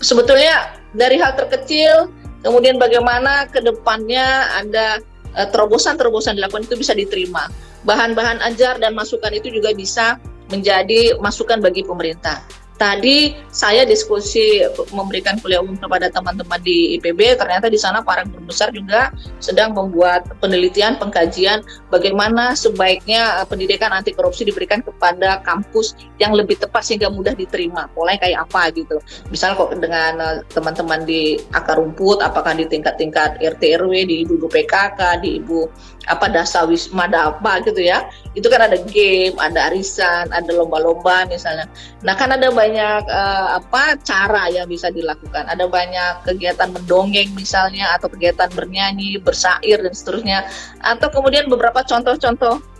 sebetulnya 0.00 0.72
dari 0.96 1.20
hal 1.20 1.36
terkecil 1.36 2.08
kemudian 2.40 2.80
bagaimana 2.80 3.44
ke 3.52 3.60
depannya 3.60 4.48
ada 4.56 5.04
uh, 5.36 5.48
terobosan-terobosan 5.52 6.40
dilakukan 6.40 6.64
itu 6.64 6.80
bisa 6.80 6.96
diterima. 6.96 7.52
Bahan-bahan 7.84 8.42
ajar 8.42 8.80
dan 8.80 8.96
masukan 8.96 9.30
itu 9.36 9.52
juga 9.52 9.76
bisa 9.76 10.16
menjadi 10.48 11.20
masukan 11.20 11.60
bagi 11.60 11.84
pemerintah. 11.84 12.40
Tadi 12.78 13.34
saya 13.50 13.82
diskusi 13.82 14.62
memberikan 14.94 15.34
kuliah 15.42 15.58
umum 15.58 15.74
kepada 15.74 16.06
teman-teman 16.14 16.62
di 16.62 16.94
IPB, 16.94 17.34
ternyata 17.34 17.66
di 17.66 17.74
sana 17.74 18.06
para 18.06 18.22
guru 18.22 18.46
besar 18.46 18.70
juga 18.70 19.10
sedang 19.42 19.74
membuat 19.74 20.30
penelitian, 20.38 20.94
pengkajian 20.94 21.66
bagaimana 21.90 22.54
sebaiknya 22.54 23.42
eh, 23.42 23.46
pendidikan 23.50 23.90
anti 23.90 24.14
korupsi 24.14 24.46
diberikan 24.46 24.78
kepada 24.78 25.42
kampus 25.42 25.98
yang 26.22 26.30
lebih 26.38 26.54
tepat 26.54 26.86
sehingga 26.86 27.10
mudah 27.10 27.34
diterima. 27.34 27.90
Polanya 27.98 28.22
kayak 28.22 28.46
apa 28.46 28.70
gitu. 28.70 29.02
Misalnya 29.34 29.58
kok 29.58 29.74
dengan 29.74 30.12
eh, 30.22 30.36
teman-teman 30.54 31.02
di 31.02 31.34
akar 31.50 31.82
rumput, 31.82 32.22
apakah 32.22 32.54
di 32.54 32.70
tingkat-tingkat 32.70 33.42
RT 33.42 33.62
RW, 33.74 33.92
di 34.06 34.22
ibu-ibu 34.22 34.46
PKK, 34.46 35.18
di 35.18 35.42
ibu 35.42 35.66
apa 36.08 36.26
dasa 36.32 36.64
wisma 36.64 37.06
apa 37.06 37.60
gitu 37.62 37.84
ya. 37.84 38.08
Itu 38.32 38.48
kan 38.48 38.64
ada 38.64 38.80
game 38.88 39.36
ada 39.36 39.68
arisan 39.68 40.32
ada 40.32 40.50
lomba-lomba 40.50 41.28
misalnya. 41.28 41.68
Nah 42.00 42.16
kan 42.16 42.32
ada 42.32 42.48
banyak 42.48 43.02
uh, 43.06 43.60
apa 43.60 44.00
cara 44.02 44.48
yang 44.48 44.66
bisa 44.66 44.88
dilakukan. 44.88 45.44
Ada 45.46 45.68
banyak 45.68 46.24
kegiatan 46.24 46.72
mendongeng 46.72 47.30
misalnya 47.36 47.94
atau 48.00 48.08
kegiatan 48.08 48.48
bernyanyi 48.56 49.20
bersair 49.20 49.78
dan 49.84 49.92
seterusnya. 49.92 50.48
Atau 50.80 51.12
kemudian 51.12 51.46
beberapa 51.52 51.84
contoh-contoh 51.84 52.77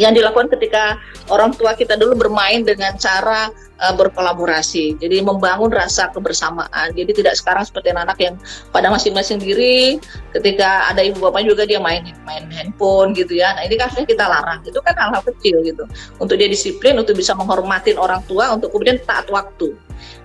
yang 0.00 0.16
dilakukan 0.16 0.48
ketika 0.56 0.96
orang 1.28 1.52
tua 1.52 1.76
kita 1.76 2.00
dulu 2.00 2.16
bermain 2.16 2.64
dengan 2.64 2.96
cara 2.96 3.52
uh, 3.82 3.94
berkolaborasi. 3.94 4.96
Jadi 4.96 5.20
membangun 5.20 5.68
rasa 5.68 6.08
kebersamaan. 6.14 6.96
Jadi 6.96 7.12
tidak 7.12 7.36
sekarang 7.36 7.66
seperti 7.68 7.92
anak-anak 7.92 8.18
yang 8.22 8.34
pada 8.72 8.88
masing-masing 8.88 9.36
diri 9.42 10.00
ketika 10.32 10.88
ada 10.88 11.04
ibu 11.04 11.20
bapak 11.20 11.44
juga 11.44 11.68
dia 11.68 11.76
main 11.76 12.08
main 12.24 12.48
handphone 12.48 13.12
gitu 13.12 13.36
ya. 13.36 13.52
Nah, 13.52 13.68
ini 13.68 13.76
kan 13.76 13.92
kita 13.92 14.24
larang. 14.24 14.64
Itu 14.64 14.80
kan 14.80 14.96
hal-hal 14.96 15.22
kecil 15.28 15.60
gitu. 15.60 15.84
Untuk 16.16 16.40
dia 16.40 16.48
disiplin, 16.48 16.96
untuk 16.96 17.18
bisa 17.18 17.36
menghormatin 17.36 18.00
orang 18.00 18.24
tua, 18.24 18.54
untuk 18.56 18.72
kemudian 18.72 18.96
taat 19.04 19.28
waktu. 19.28 19.76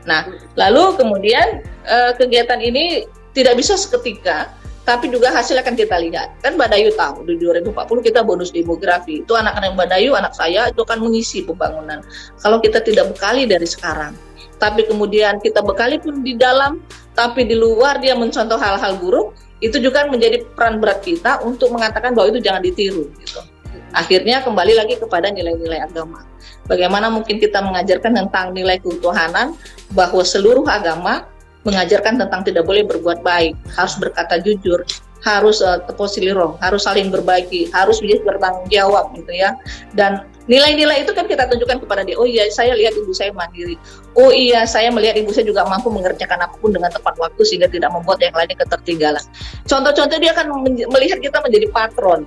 Nah, 0.08 0.24
lalu 0.56 0.96
kemudian 0.96 1.60
uh, 1.84 2.16
kegiatan 2.16 2.64
ini 2.64 3.04
tidak 3.36 3.54
bisa 3.54 3.78
seketika 3.78 4.50
tapi 4.88 5.12
juga 5.12 5.36
hasil 5.36 5.60
akan 5.60 5.76
kita 5.76 6.00
lihat. 6.00 6.40
Kan 6.40 6.56
Mbak 6.56 6.72
Dayu 6.72 6.90
tahu 6.96 7.28
di 7.28 7.36
2040 7.44 8.08
kita 8.08 8.24
bonus 8.24 8.56
demografi. 8.56 9.20
Itu 9.20 9.36
anak-anak 9.36 9.76
Mbak 9.76 9.88
Dayu, 9.92 10.16
anak 10.16 10.32
saya 10.32 10.72
itu 10.72 10.80
akan 10.80 11.04
mengisi 11.04 11.44
pembangunan. 11.44 12.00
Kalau 12.40 12.64
kita 12.64 12.80
tidak 12.80 13.12
bekali 13.12 13.44
dari 13.44 13.68
sekarang, 13.68 14.16
tapi 14.64 14.88
kemudian 14.88 15.44
kita 15.44 15.60
bekali 15.60 16.00
pun 16.00 16.24
di 16.24 16.40
dalam, 16.40 16.80
tapi 17.20 17.44
di 17.44 17.60
luar 17.60 18.00
dia 18.00 18.16
mencontoh 18.16 18.56
hal-hal 18.56 18.96
buruk, 18.96 19.36
itu 19.60 19.76
juga 19.76 20.08
menjadi 20.08 20.48
peran 20.56 20.80
berat 20.80 21.04
kita 21.04 21.44
untuk 21.44 21.76
mengatakan 21.76 22.16
bahwa 22.16 22.32
itu 22.32 22.40
jangan 22.40 22.64
ditiru 22.64 23.12
gitu. 23.20 23.44
Akhirnya 23.92 24.40
kembali 24.40 24.72
lagi 24.72 24.96
kepada 24.96 25.28
nilai-nilai 25.36 25.84
agama. 25.84 26.24
Bagaimana 26.64 27.12
mungkin 27.12 27.44
kita 27.44 27.60
mengajarkan 27.60 28.24
tentang 28.24 28.56
nilai 28.56 28.80
ketuhanan 28.80 29.52
bahwa 29.92 30.24
seluruh 30.24 30.64
agama 30.64 31.28
mengajarkan 31.68 32.16
tentang 32.16 32.42
tidak 32.48 32.64
boleh 32.64 32.88
berbuat 32.88 33.20
baik, 33.28 33.54
harus 33.76 34.00
berkata 34.00 34.40
jujur, 34.40 34.88
harus 35.28 35.60
uh, 35.60 35.84
teposiliro, 35.84 36.56
harus 36.64 36.88
saling 36.88 37.12
berbagi, 37.12 37.68
harus 37.76 38.00
bisa 38.00 38.24
bertanggung 38.24 38.72
jawab 38.72 39.12
gitu 39.12 39.36
ya. 39.36 39.52
Dan 39.92 40.24
nilai-nilai 40.48 41.04
itu 41.04 41.12
kan 41.12 41.28
kita 41.28 41.52
tunjukkan 41.52 41.84
kepada 41.84 42.08
dia. 42.08 42.16
Oh 42.16 42.24
iya, 42.24 42.48
saya 42.48 42.72
lihat 42.80 42.96
ibu 42.96 43.12
saya 43.12 43.36
mandiri. 43.36 43.76
Oh 44.16 44.32
iya, 44.32 44.64
saya 44.64 44.88
melihat 44.88 45.20
ibu 45.20 45.36
saya 45.36 45.44
juga 45.44 45.68
mampu 45.68 45.92
mengerjakan 45.92 46.48
apa 46.48 46.56
pun 46.56 46.72
dengan 46.72 46.88
tepat 46.88 47.20
waktu 47.20 47.42
sehingga 47.44 47.68
tidak 47.68 47.92
membuat 47.92 48.24
yang 48.24 48.34
lainnya 48.34 48.58
ketertinggalan. 48.64 49.24
Contoh-contoh 49.68 50.18
dia 50.24 50.32
akan 50.32 50.64
melihat 50.88 51.20
kita 51.20 51.44
menjadi 51.44 51.68
patron. 51.76 52.24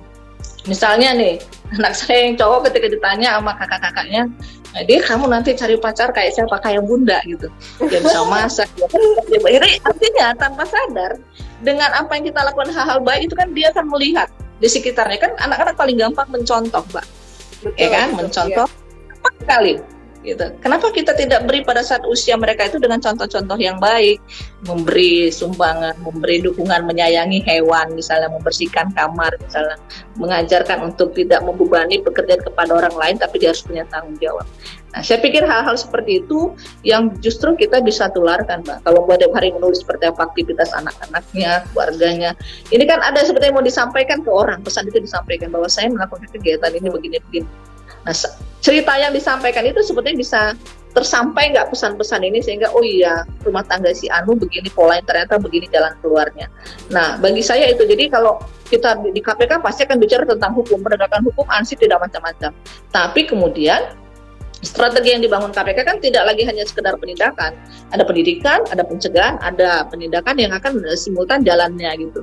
Misalnya 0.69 1.17
nih, 1.17 1.41
anak 1.77 1.93
saya 1.97 2.29
yang 2.29 2.35
cowok 2.37 2.69
ketika 2.69 2.87
ditanya 2.93 3.39
sama 3.39 3.57
kakak-kakaknya, 3.57 4.29
Nah, 4.71 4.87
dia 4.87 5.03
kamu 5.03 5.27
nanti 5.27 5.51
cari 5.51 5.75
pacar 5.75 6.15
kayak 6.15 6.31
siapa 6.31 6.55
kayak 6.63 6.87
bunda 6.87 7.19
gitu. 7.27 7.51
Dia 7.91 7.99
bisa 7.99 8.23
masak, 8.31 8.71
dia, 8.79 8.87
dia 9.27 9.39
Jadi 9.59 9.69
artinya 9.83 10.27
tanpa 10.39 10.63
sadar 10.63 11.19
dengan 11.59 11.91
apa 11.91 12.15
yang 12.15 12.31
kita 12.31 12.39
lakukan 12.39 12.71
hal-hal 12.71 13.03
baik 13.03 13.27
itu 13.27 13.35
kan 13.35 13.51
dia 13.51 13.67
akan 13.75 13.91
melihat 13.91 14.31
di 14.63 14.71
sekitarnya 14.71 15.19
kan 15.19 15.31
anak-anak 15.43 15.75
paling 15.75 15.99
gampang 15.99 16.27
mencontoh, 16.31 16.87
Mbak. 16.87 17.05
Betul, 17.61 17.77
ya 17.77 17.87
kan, 17.91 18.07
betul, 18.15 18.19
mencontoh 18.23 18.67
iya. 18.71 19.31
sekali 19.43 19.73
gitu. 20.21 20.45
Kenapa 20.61 20.93
kita 20.93 21.17
tidak 21.17 21.49
beri 21.49 21.65
pada 21.65 21.81
saat 21.81 22.05
usia 22.05 22.37
mereka 22.37 22.69
itu 22.69 22.77
dengan 22.77 23.01
contoh-contoh 23.01 23.57
yang 23.57 23.81
baik, 23.81 24.21
memberi 24.65 25.33
sumbangan, 25.33 25.97
memberi 26.05 26.45
dukungan, 26.45 26.85
menyayangi 26.85 27.41
hewan, 27.45 27.97
misalnya 27.97 28.29
membersihkan 28.29 28.93
kamar, 28.93 29.33
misalnya 29.41 29.77
mengajarkan 30.21 30.93
untuk 30.93 31.17
tidak 31.17 31.41
membebani 31.41 32.01
pekerjaan 32.05 32.41
kepada 32.45 32.71
orang 32.77 32.95
lain, 32.95 33.15
tapi 33.17 33.41
dia 33.41 33.49
harus 33.53 33.65
punya 33.65 33.83
tanggung 33.89 34.17
jawab. 34.21 34.45
Nah, 34.91 34.99
saya 34.99 35.23
pikir 35.23 35.47
hal-hal 35.47 35.79
seperti 35.79 36.19
itu 36.19 36.51
yang 36.83 37.15
justru 37.23 37.55
kita 37.55 37.79
bisa 37.79 38.11
tularkan, 38.11 38.59
Mbak. 38.61 38.83
Kalau 38.83 39.07
buat 39.07 39.23
hari 39.23 39.55
menulis 39.55 39.81
seperti 39.81 40.11
apa 40.11 40.27
aktivitas 40.27 40.75
anak-anaknya, 40.75 41.63
keluarganya, 41.71 42.35
ini 42.75 42.83
kan 42.83 42.99
ada 42.99 43.23
seperti 43.23 43.49
yang 43.49 43.55
mau 43.55 43.65
disampaikan 43.65 44.19
ke 44.19 44.29
orang, 44.29 44.59
pesan 44.61 44.91
itu 44.91 44.99
disampaikan 44.99 45.47
bahwa 45.47 45.71
saya 45.71 45.87
melakukan 45.87 46.27
kegiatan 46.35 46.75
ini 46.75 46.91
begini-begini 46.91 47.70
Nah, 48.01 48.13
cerita 48.61 48.93
yang 48.97 49.13
disampaikan 49.13 49.65
itu 49.65 49.81
sebetulnya 49.81 50.17
bisa 50.17 50.41
tersampai 50.91 51.55
nggak 51.55 51.71
pesan-pesan 51.71 52.21
ini 52.27 52.43
sehingga 52.43 52.67
oh 52.75 52.83
iya 52.83 53.23
rumah 53.47 53.63
tangga 53.63 53.95
si 53.95 54.11
Anu 54.11 54.35
begini 54.35 54.67
polanya 54.75 55.03
ternyata 55.07 55.39
begini 55.39 55.71
jalan 55.71 55.95
keluarnya. 56.03 56.51
Nah 56.91 57.15
bagi 57.23 57.39
saya 57.39 57.71
itu 57.71 57.87
jadi 57.87 58.11
kalau 58.11 58.43
kita 58.67 58.99
di 58.99 59.23
KPK 59.23 59.63
pasti 59.63 59.87
akan 59.87 59.97
bicara 59.99 60.23
tentang 60.27 60.51
hukum 60.51 60.83
penegakan 60.83 61.23
hukum 61.31 61.47
ansih 61.47 61.79
tidak 61.79 62.03
macam-macam. 62.03 62.51
Tapi 62.91 63.21
kemudian 63.23 63.95
strategi 64.61 65.17
yang 65.17 65.21
dibangun 65.25 65.49
KPK 65.49 65.79
kan 65.83 65.97
tidak 65.97 66.23
lagi 66.29 66.45
hanya 66.45 66.61
sekedar 66.65 66.93
penindakan, 66.97 67.57
ada 67.89 68.03
pendidikan, 68.05 68.61
ada 68.69 68.85
pencegahan, 68.85 69.41
ada 69.41 69.85
penindakan 69.89 70.37
yang 70.37 70.53
akan 70.53 70.81
simultan 70.93 71.41
jalannya 71.41 71.89
gitu. 71.97 72.21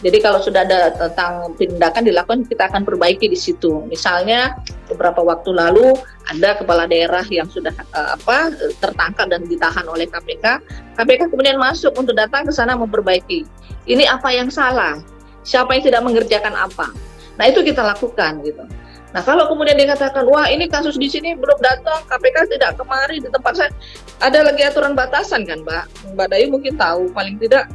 Jadi 0.00 0.18
kalau 0.22 0.40
sudah 0.40 0.64
ada 0.64 0.94
tentang 0.96 1.52
penindakan 1.58 2.02
dilakukan, 2.06 2.38
kita 2.48 2.70
akan 2.72 2.86
perbaiki 2.86 3.28
di 3.28 3.36
situ. 3.36 3.84
Misalnya 3.90 4.56
beberapa 4.88 5.20
waktu 5.20 5.52
lalu 5.52 5.98
ada 6.30 6.56
kepala 6.56 6.88
daerah 6.88 7.26
yang 7.28 7.50
sudah 7.50 7.74
uh, 7.92 8.16
apa 8.16 8.54
tertangkap 8.80 9.28
dan 9.28 9.44
ditahan 9.44 9.84
oleh 9.90 10.08
KPK, 10.08 10.62
KPK 10.96 11.28
kemudian 11.28 11.60
masuk 11.60 11.92
untuk 11.98 12.16
datang 12.16 12.48
ke 12.48 12.52
sana 12.54 12.78
memperbaiki. 12.78 13.44
Ini 13.84 14.08
apa 14.08 14.30
yang 14.32 14.48
salah? 14.48 15.02
Siapa 15.42 15.74
yang 15.76 15.84
tidak 15.84 16.02
mengerjakan 16.06 16.54
apa? 16.54 16.94
Nah 17.36 17.44
itu 17.48 17.64
kita 17.64 17.80
lakukan 17.80 18.44
gitu. 18.44 18.64
Nah 19.10 19.22
kalau 19.26 19.50
kemudian 19.50 19.74
dikatakan 19.74 20.22
wah 20.30 20.46
ini 20.46 20.70
kasus 20.70 20.94
di 20.94 21.10
sini 21.10 21.34
belum 21.34 21.58
datang 21.58 22.06
KPK 22.06 22.46
tidak 22.54 22.78
kemari 22.78 23.18
di 23.18 23.26
tempat 23.26 23.52
saya 23.58 23.70
ada 24.22 24.46
lagi 24.46 24.62
aturan 24.62 24.94
batasan 24.94 25.42
kan 25.42 25.66
Mbak 25.66 26.14
Mbak 26.14 26.26
Dayu 26.30 26.46
mungkin 26.54 26.78
tahu 26.78 27.10
paling 27.10 27.34
tidak 27.42 27.66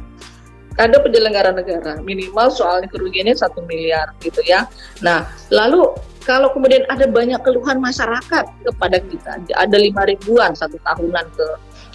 ada 0.76 0.96
penyelenggara 1.00 1.52
negara 1.56 2.00
minimal 2.04 2.52
soal 2.52 2.84
kerugiannya 2.84 3.36
satu 3.36 3.64
miliar 3.64 4.12
gitu 4.20 4.40
ya. 4.44 4.68
Nah 5.00 5.28
lalu 5.52 5.92
kalau 6.24 6.50
kemudian 6.50 6.82
ada 6.90 7.06
banyak 7.06 7.38
keluhan 7.44 7.78
masyarakat 7.78 8.44
kepada 8.44 8.98
kita 8.98 9.40
ada 9.56 9.76
lima 9.76 10.08
ribuan 10.08 10.56
satu 10.56 10.80
tahunan 10.82 11.24
ke 11.36 11.46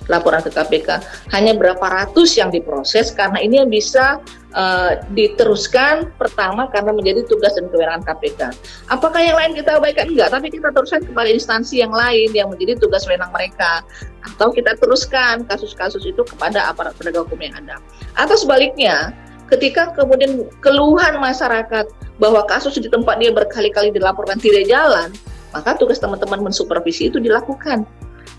laporan 0.09 0.41
ke 0.41 0.49
KPK 0.49 1.03
hanya 1.29 1.53
berapa 1.53 1.81
ratus 1.81 2.39
yang 2.39 2.49
diproses 2.49 3.13
karena 3.13 3.37
ini 3.37 3.61
yang 3.61 3.69
bisa 3.69 4.17
uh, 4.57 4.97
diteruskan 5.13 6.09
pertama 6.17 6.65
karena 6.71 6.95
menjadi 6.95 7.27
tugas 7.27 7.53
dan 7.53 7.69
kewenangan 7.69 8.01
KPK. 8.07 8.41
Apakah 8.89 9.21
yang 9.21 9.37
lain 9.37 9.51
kita 9.53 9.77
abaikan? 9.77 10.09
Enggak, 10.09 10.33
tapi 10.33 10.47
kita 10.49 10.73
teruskan 10.73 11.01
kepada 11.05 11.29
instansi 11.29 11.83
yang 11.83 11.93
lain 11.93 12.29
yang 12.33 12.49
menjadi 12.49 12.79
tugas 12.81 13.05
wewenang 13.05 13.31
mereka 13.35 13.85
atau 14.21 14.49
kita 14.53 14.77
teruskan 14.77 15.45
kasus-kasus 15.45 16.05
itu 16.05 16.21
kepada 16.25 16.69
aparat 16.69 16.97
penegak 16.97 17.27
hukum 17.27 17.41
yang 17.41 17.53
ada. 17.57 17.77
Atau 18.17 18.37
sebaliknya, 18.37 19.13
ketika 19.49 19.91
kemudian 19.93 20.47
keluhan 20.63 21.19
masyarakat 21.19 21.85
bahwa 22.21 22.45
kasus 22.45 22.77
di 22.77 22.89
tempat 22.89 23.17
dia 23.17 23.33
berkali-kali 23.33 23.89
dilaporkan 23.93 24.37
tidak 24.37 24.69
jalan, 24.69 25.09
maka 25.51 25.75
tugas 25.75 25.99
teman-teman 25.99 26.47
mensupervisi 26.47 27.11
itu 27.11 27.19
dilakukan 27.19 27.83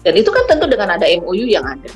dan 0.03 0.15
itu 0.19 0.31
kan 0.31 0.45
tentu 0.51 0.67
dengan 0.67 0.95
ada 0.95 1.07
MOU 1.23 1.47
yang 1.47 1.67
ada. 1.67 1.91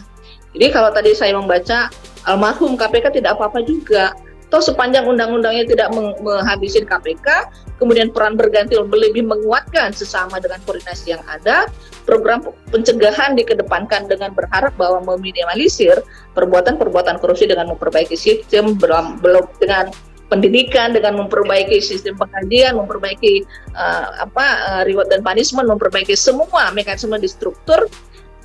Jadi 0.56 0.66
kalau 0.72 0.90
tadi 0.94 1.12
saya 1.12 1.36
membaca 1.36 1.92
almarhum 2.24 2.74
KPK 2.80 3.20
tidak 3.20 3.36
apa-apa 3.36 3.60
juga. 3.66 4.16
Toh 4.46 4.62
sepanjang 4.62 5.10
undang-undangnya 5.10 5.66
tidak 5.66 5.90
menghabisin 6.22 6.86
KPK, 6.86 7.50
kemudian 7.82 8.14
peran 8.14 8.38
berganti 8.38 8.78
lebih 8.78 9.26
menguatkan 9.26 9.90
sesama 9.90 10.38
dengan 10.38 10.62
koordinasi 10.62 11.18
yang 11.18 11.22
ada, 11.26 11.66
program 12.06 12.38
pencegahan 12.70 13.34
dikedepankan 13.34 14.06
dengan 14.06 14.30
berharap 14.38 14.70
bahwa 14.78 15.02
meminimalisir 15.02 15.98
perbuatan-perbuatan 16.38 17.18
korupsi 17.18 17.50
dengan 17.50 17.74
memperbaiki 17.74 18.14
sistem, 18.14 18.78
belum 18.78 19.50
dengan 19.58 19.90
pendidikan 20.26 20.90
dengan 20.90 21.26
memperbaiki 21.26 21.78
sistem 21.78 22.18
pengkajian, 22.18 22.74
memperbaiki 22.74 23.46
uh, 23.78 24.26
apa 24.26 24.46
uh, 24.70 24.82
reward 24.82 25.06
dan 25.06 25.22
punishment, 25.22 25.70
memperbaiki 25.70 26.18
semua 26.18 26.74
mekanisme 26.74 27.14
di 27.18 27.30
struktur, 27.30 27.86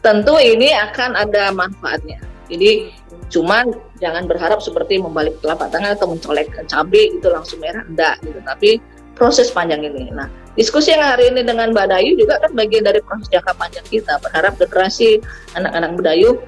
tentu 0.06 0.38
ini 0.38 0.70
akan 0.74 1.18
ada 1.18 1.50
manfaatnya. 1.50 2.22
Jadi 2.52 3.02
Cuman 3.32 3.72
jangan 4.04 4.28
berharap 4.28 4.60
seperti 4.60 5.00
membalik 5.00 5.40
telapak 5.40 5.72
tangan 5.72 5.96
atau 5.96 6.12
mencolek 6.12 6.52
cabai 6.68 7.16
itu 7.16 7.28
langsung 7.32 7.64
merah, 7.64 7.88
enggak 7.88 8.20
gitu. 8.28 8.40
Tapi 8.44 8.70
proses 9.16 9.48
panjang 9.48 9.88
ini. 9.88 10.12
Nah, 10.12 10.28
diskusi 10.60 10.92
yang 10.92 11.00
hari 11.00 11.32
ini 11.32 11.48
dengan 11.48 11.72
Mbak 11.72 11.88
Dayu 11.88 12.20
juga 12.20 12.44
kan 12.44 12.52
bagian 12.52 12.84
dari 12.84 13.00
proses 13.00 13.32
jangka 13.32 13.56
panjang 13.56 13.88
kita. 13.88 14.20
Berharap 14.20 14.60
generasi 14.60 15.24
anak-anak 15.56 15.92
Dayu 16.04 16.44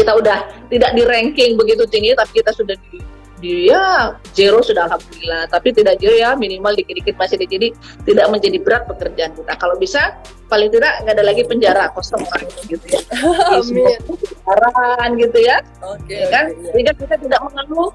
kita 0.00 0.16
udah 0.16 0.48
tidak 0.72 0.90
di 0.96 1.02
ranking 1.04 1.60
begitu 1.60 1.84
tinggi, 1.84 2.16
tapi 2.16 2.40
kita 2.40 2.56
sudah 2.56 2.72
di 2.88 3.04
dia 3.38 4.14
zero 4.34 4.60
sudah 4.60 4.90
alhamdulillah. 4.90 5.46
Tapi 5.50 5.70
tidak 5.74 5.98
zero 6.02 6.14
ya 6.14 6.34
minimal 6.34 6.74
dikit-dikit 6.74 7.14
masih 7.18 7.38
jadi 7.38 7.70
tidak 8.04 8.26
menjadi 8.30 8.58
berat 8.60 8.84
pekerjaan 8.90 9.32
kita. 9.34 9.52
Kalau 9.56 9.74
bisa 9.78 10.18
paling 10.50 10.72
tidak 10.72 11.04
nggak 11.04 11.14
ada 11.14 11.24
lagi 11.24 11.42
penjara 11.46 11.84
kosong 11.94 12.22
gitu 12.66 12.86
ya. 12.90 13.00
Amin. 13.58 13.98
gitu 15.18 15.38
ya. 15.38 15.62
Oke 15.86 16.08
okay, 16.08 16.18
ya 16.24 16.28
kan? 16.32 16.44
okay, 16.52 16.80
iya. 16.82 16.92
kita 16.94 17.14
tidak 17.18 17.40
mengeluh 17.46 17.90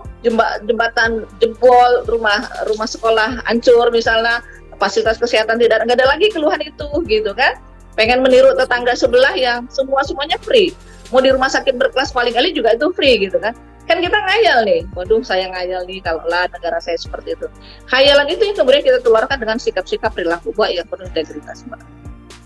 jembatan 0.65 1.09
jempol 1.41 1.91
rumah 2.07 2.47
rumah 2.69 2.87
sekolah 2.87 3.43
hancur 3.45 3.89
misalnya 3.91 4.39
fasilitas 4.79 5.19
kesehatan 5.19 5.59
tidak 5.59 5.83
nggak 5.85 5.99
ada 5.99 6.07
lagi 6.07 6.31
keluhan 6.31 6.61
itu 6.63 6.87
gitu 7.09 7.31
kan? 7.35 7.59
Pengen 7.93 8.25
meniru 8.25 8.57
tetangga 8.57 8.97
sebelah 8.97 9.37
yang 9.37 9.69
semua 9.69 10.01
semuanya 10.01 10.41
free. 10.41 10.73
Mau 11.13 11.21
di 11.21 11.29
rumah 11.29 11.45
sakit 11.45 11.77
berkelas 11.77 12.09
paling 12.09 12.33
kali 12.33 12.49
juga 12.57 12.73
itu 12.73 12.89
free 12.97 13.29
gitu 13.29 13.37
kan 13.37 13.53
kan 13.83 13.99
kita 13.99 14.15
ngayal 14.15 14.63
nih, 14.63 14.81
waduh 14.95 15.19
saya 15.21 15.51
ngayal 15.51 15.83
nih 15.83 15.99
kalau 15.99 16.23
lah 16.31 16.47
negara 16.47 16.79
saya 16.79 16.95
seperti 16.95 17.35
itu. 17.35 17.47
Khayalan 17.91 18.27
itu 18.31 18.43
yang 18.47 18.55
kemudian 18.55 18.83
kita 18.83 18.99
keluarkan 19.03 19.37
dengan 19.39 19.57
sikap-sikap 19.59 20.15
perilaku 20.15 20.55
buat 20.55 20.71
yang 20.71 20.87
penuh 20.87 21.07
integritas. 21.11 21.67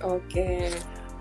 Oke. 0.02 0.74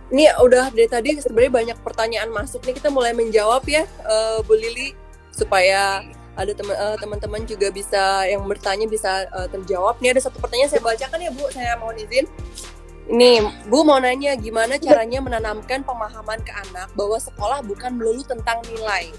Ini 0.07 0.25
udah 0.39 0.71
dari 0.71 0.87
tadi 0.87 1.11
sebenarnya 1.19 1.53
banyak 1.53 1.79
pertanyaan 1.83 2.31
masuk 2.31 2.63
nih 2.63 2.79
kita 2.79 2.89
mulai 2.95 3.11
menjawab 3.11 3.67
ya, 3.67 3.85
uh, 4.07 4.39
Bu 4.47 4.55
Lili 4.55 4.95
supaya 5.35 6.01
ada 6.37 6.53
eh, 6.53 6.97
teman-teman 7.01 7.43
uh, 7.45 7.49
juga 7.49 7.73
bisa 7.73 8.29
yang 8.29 8.45
bertanya 8.45 8.85
bisa 8.85 9.25
uh, 9.33 9.49
terjawab. 9.49 9.97
Nih 10.05 10.13
ada 10.13 10.21
satu 10.21 10.37
pertanyaan 10.37 10.69
saya 10.69 10.85
bacakan 10.85 11.21
ya 11.21 11.31
Bu, 11.33 11.49
saya 11.49 11.81
mohon 11.81 11.97
izin. 11.97 12.29
Ini 13.07 13.39
Bu 13.71 13.87
mau 13.87 14.03
nanya 14.03 14.35
gimana 14.35 14.83
caranya 14.83 15.23
menanamkan 15.23 15.87
pemahaman 15.87 16.43
ke 16.43 16.51
anak 16.51 16.91
bahwa 16.99 17.15
sekolah 17.23 17.63
bukan 17.63 17.95
melulu 17.95 18.27
tentang 18.27 18.59
nilai. 18.67 19.15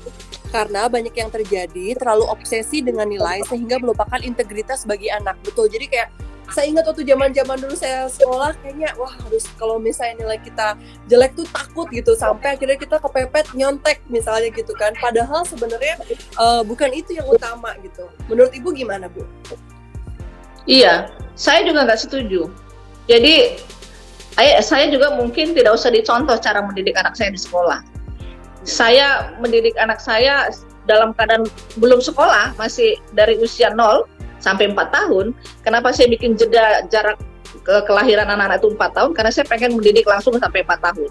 Karena 0.52 0.92
banyak 0.92 1.16
yang 1.16 1.32
terjadi 1.32 1.96
terlalu 1.96 2.28
obsesi 2.28 2.84
dengan 2.84 3.08
nilai 3.08 3.48
sehingga 3.48 3.80
melupakan 3.80 4.20
integritas 4.20 4.84
bagi 4.84 5.08
anak. 5.08 5.40
Betul. 5.40 5.72
Jadi 5.72 5.88
kayak 5.88 6.12
saya 6.52 6.68
ingat 6.72 6.88
waktu 6.88 7.04
zaman-zaman 7.04 7.60
dulu 7.60 7.76
saya 7.76 8.08
sekolah 8.08 8.56
kayaknya 8.64 8.92
wah 8.96 9.12
harus 9.12 9.44
kalau 9.60 9.76
misalnya 9.80 10.24
nilai 10.24 10.40
kita 10.40 10.80
jelek 11.12 11.36
tuh 11.36 11.48
takut 11.52 11.88
gitu 11.92 12.16
sampai 12.16 12.56
akhirnya 12.56 12.80
kita 12.80 12.96
kepepet 13.04 13.52
nyontek 13.56 14.04
misalnya 14.12 14.52
gitu 14.52 14.76
kan. 14.76 14.92
Padahal 15.00 15.48
sebenarnya 15.48 15.96
uh, 16.36 16.60
bukan 16.64 16.92
itu 16.92 17.16
yang 17.16 17.28
utama 17.28 17.72
gitu. 17.84 18.08
Menurut 18.28 18.52
Ibu 18.52 18.76
gimana, 18.76 19.08
Bu? 19.08 19.24
Iya, 20.68 21.08
saya 21.40 21.64
juga 21.64 21.88
nggak 21.88 22.04
setuju. 22.04 22.52
Jadi 23.08 23.56
saya 24.62 24.86
juga 24.94 25.18
mungkin 25.18 25.58
tidak 25.58 25.78
usah 25.78 25.90
dicontoh 25.90 26.38
cara 26.38 26.62
mendidik 26.62 26.94
anak 26.98 27.18
saya 27.18 27.34
di 27.34 27.42
sekolah. 27.42 27.82
Saya 28.68 29.34
mendidik 29.42 29.74
anak 29.80 29.98
saya 29.98 30.52
dalam 30.86 31.12
keadaan 31.18 31.50
belum 31.82 32.00
sekolah, 32.00 32.56
masih 32.56 32.96
dari 33.18 33.36
usia 33.42 33.74
0 33.74 34.06
sampai 34.40 34.72
4 34.72 34.78
tahun. 34.94 35.34
Kenapa 35.66 35.92
saya 35.92 36.08
bikin 36.12 36.38
jeda 36.38 36.86
jarak 36.88 37.18
ke 37.64 37.76
kelahiran 37.88 38.28
anak-anak 38.28 38.60
itu 38.64 38.70
4 38.76 38.98
tahun 38.98 39.12
karena 39.16 39.32
saya 39.32 39.46
pengen 39.48 39.76
mendidik 39.76 40.08
langsung 40.08 40.36
sampai 40.40 40.64
4 40.64 40.80
tahun. 40.80 41.10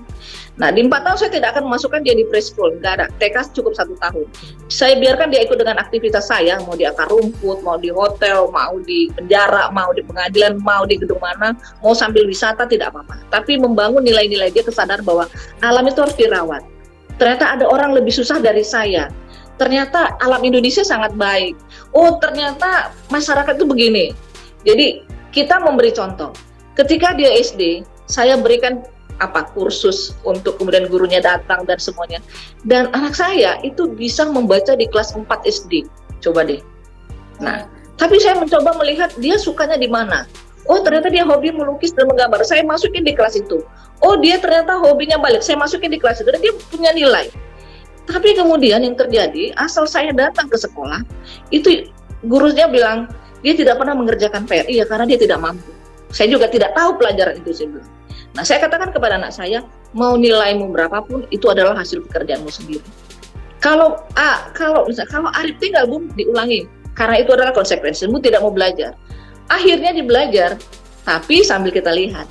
Nah 0.57 0.68
di 0.72 0.85
4 0.85 1.05
tahun 1.05 1.16
saya 1.16 1.31
tidak 1.33 1.49
akan 1.57 1.68
memasukkan 1.68 2.01
dia 2.05 2.14
di 2.16 2.25
preschool, 2.29 2.77
nggak 2.81 2.92
ada. 3.01 3.07
TK 3.20 3.57
cukup 3.57 3.72
satu 3.77 3.94
tahun. 4.01 4.27
Saya 4.68 4.96
biarkan 5.01 5.33
dia 5.33 5.44
ikut 5.44 5.57
dengan 5.57 5.81
aktivitas 5.81 6.29
saya, 6.29 6.61
mau 6.64 6.77
di 6.77 6.85
akar 6.85 7.09
rumput, 7.09 7.61
mau 7.61 7.77
di 7.77 7.88
hotel, 7.92 8.49
mau 8.53 8.77
di 8.81 9.09
penjara, 9.12 9.68
mau 9.72 9.92
di 9.92 10.03
pengadilan, 10.05 10.59
mau 10.61 10.85
di 10.85 10.96
gedung 11.01 11.20
mana, 11.20 11.57
mau 11.81 11.92
sambil 11.92 12.25
wisata 12.25 12.64
tidak 12.68 12.92
apa-apa. 12.92 13.20
Tapi 13.33 13.61
membangun 13.61 14.05
nilai-nilai 14.05 14.53
dia 14.53 14.64
kesadaran 14.64 15.05
bahwa 15.05 15.29
alam 15.61 15.85
itu 15.85 15.99
harus 16.01 16.16
dirawat. 16.16 16.62
Ternyata 17.16 17.57
ada 17.57 17.64
orang 17.64 17.96
lebih 17.96 18.12
susah 18.12 18.40
dari 18.40 18.61
saya 18.61 19.09
ternyata 19.57 20.16
alam 20.20 20.44
Indonesia 20.44 20.85
sangat 20.85 21.16
baik. 21.16 21.57
Oh, 21.96 22.20
ternyata 22.20 22.92
masyarakat 23.09 23.57
itu 23.57 23.64
begini. 23.64 24.07
Jadi 24.68 25.01
kita 25.37 25.61
memberi 25.61 25.92
contoh. 25.92 26.33
Ketika 26.72 27.12
dia 27.12 27.29
SD, 27.37 27.85
saya 28.09 28.40
berikan 28.40 28.81
apa 29.20 29.49
kursus 29.53 30.16
untuk 30.25 30.57
kemudian 30.61 30.88
gurunya 30.88 31.20
datang 31.20 31.68
dan 31.68 31.77
semuanya. 31.77 32.25
Dan 32.64 32.88
anak 32.96 33.12
saya 33.12 33.61
itu 33.61 33.88
bisa 33.92 34.25
membaca 34.25 34.72
di 34.72 34.88
kelas 34.88 35.12
4 35.12 35.29
SD. 35.44 35.85
Coba 36.25 36.49
deh. 36.49 36.64
Nah, 37.40 37.68
tapi 38.01 38.16
saya 38.16 38.40
mencoba 38.40 38.77
melihat 38.81 39.12
dia 39.20 39.37
sukanya 39.37 39.77
di 39.77 39.88
mana. 39.88 40.25
Oh, 40.66 40.83
ternyata 40.83 41.12
dia 41.12 41.22
hobi 41.22 41.53
melukis 41.55 41.94
dan 41.94 42.11
menggambar. 42.11 42.42
Saya 42.42 42.66
masukin 42.66 43.07
di 43.07 43.14
kelas 43.14 43.38
itu. 43.38 43.62
Oh, 44.03 44.18
dia 44.18 44.40
ternyata 44.40 44.77
hobinya 44.83 45.16
balik. 45.20 45.44
Saya 45.44 45.57
masukin 45.61 45.94
di 45.94 46.01
kelas 46.01 46.20
itu. 46.20 46.29
Dan 46.33 46.42
dia 46.42 46.53
punya 46.72 46.90
nilai. 46.90 47.31
Tapi 48.07 48.35
kemudian 48.35 48.83
yang 48.83 48.99
terjadi, 48.99 49.55
asal 49.59 49.87
saya 49.87 50.14
datang 50.14 50.46
ke 50.46 50.59
sekolah, 50.59 51.03
itu 51.51 51.90
gurunya 52.27 52.66
bilang, 52.70 53.11
dia 53.46 53.54
tidak 53.54 53.78
pernah 53.78 53.94
mengerjakan 53.94 54.42
PR, 54.42 54.66
iya 54.66 54.82
karena 54.82 55.06
dia 55.06 55.22
tidak 55.22 55.38
mampu. 55.38 55.70
Saya 56.11 56.35
juga 56.35 56.50
tidak 56.50 56.74
tahu 56.74 56.98
pelajaran 56.98 57.38
itu 57.38 57.70
bilang. 57.70 57.87
Nah, 58.35 58.42
saya 58.42 58.59
katakan 58.59 58.90
kepada 58.90 59.22
anak 59.22 59.30
saya, 59.30 59.62
mau 59.94 60.18
nilaimu 60.18 60.74
berapapun 60.74 61.30
itu 61.30 61.46
adalah 61.46 61.78
hasil 61.78 62.02
pekerjaanmu 62.11 62.50
sendiri. 62.50 62.82
Kalau 63.62 64.02
A, 64.18 64.50
kalau 64.50 64.90
misalnya 64.90 65.14
kalau 65.14 65.30
Arif 65.30 65.62
tinggal 65.62 65.87
bum 65.87 66.11
diulangi 66.18 66.66
karena 66.98 67.22
itu 67.22 67.30
adalah 67.38 67.54
konsekuensimu 67.54 68.18
tidak 68.18 68.42
mau 68.42 68.50
belajar. 68.50 68.98
Akhirnya 69.46 69.94
dibelajar, 69.94 70.59
tapi 71.06 71.46
sambil 71.46 71.70
kita 71.70 71.94
lihat. 71.94 72.26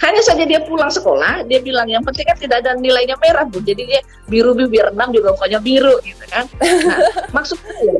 Hanya 0.00 0.24
saja 0.24 0.48
dia 0.48 0.64
pulang 0.64 0.90
sekolah, 0.90 1.44
dia 1.44 1.60
bilang 1.60 1.86
yang 1.92 2.02
penting 2.02 2.24
kan 2.24 2.40
tidak 2.40 2.64
ada 2.64 2.72
nilainya 2.74 3.20
merah 3.20 3.44
bu, 3.44 3.60
jadi 3.60 3.82
dia 3.84 4.00
biru 4.32 4.56
biru 4.56 4.72
biar 4.72 4.96
enam 4.96 5.12
juga 5.12 5.36
pokoknya 5.36 5.60
biru 5.60 6.00
gitu 6.02 6.24
kan. 6.32 6.48
Nah, 6.88 6.98
maksudnya 7.36 7.72
ya, 7.84 7.94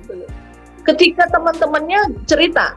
ketika 0.85 1.27
teman-temannya 1.33 2.25
cerita 2.29 2.77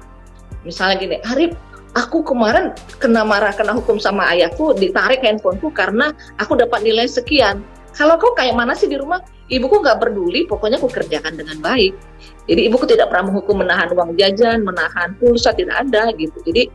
misalnya 0.64 0.96
gini 1.00 1.18
Arif 1.28 1.56
aku 1.98 2.22
kemarin 2.22 2.76
kena 3.02 3.26
marah 3.26 3.54
kena 3.56 3.74
hukum 3.74 3.98
sama 3.98 4.30
ayahku 4.30 4.78
ditarik 4.78 5.26
handphoneku 5.26 5.74
karena 5.74 6.14
aku 6.38 6.54
dapat 6.54 6.86
nilai 6.86 7.10
sekian. 7.10 7.66
Kalau 7.98 8.14
kau 8.22 8.38
kayak 8.38 8.54
mana 8.54 8.78
sih 8.78 8.86
di 8.86 8.94
rumah? 8.94 9.18
Ibuku 9.50 9.82
nggak 9.82 9.98
peduli 9.98 10.46
pokoknya 10.46 10.78
aku 10.78 10.92
kerjakan 10.92 11.34
dengan 11.34 11.58
baik. 11.64 11.98
Jadi 12.46 12.70
ibuku 12.70 12.86
tidak 12.86 13.10
pernah 13.10 13.34
menghukum 13.34 13.66
menahan 13.66 13.90
uang 13.90 14.14
jajan 14.14 14.62
menahan 14.62 15.18
pulsa 15.18 15.56
tidak 15.58 15.82
ada 15.82 16.14
gitu. 16.14 16.38
Jadi 16.46 16.70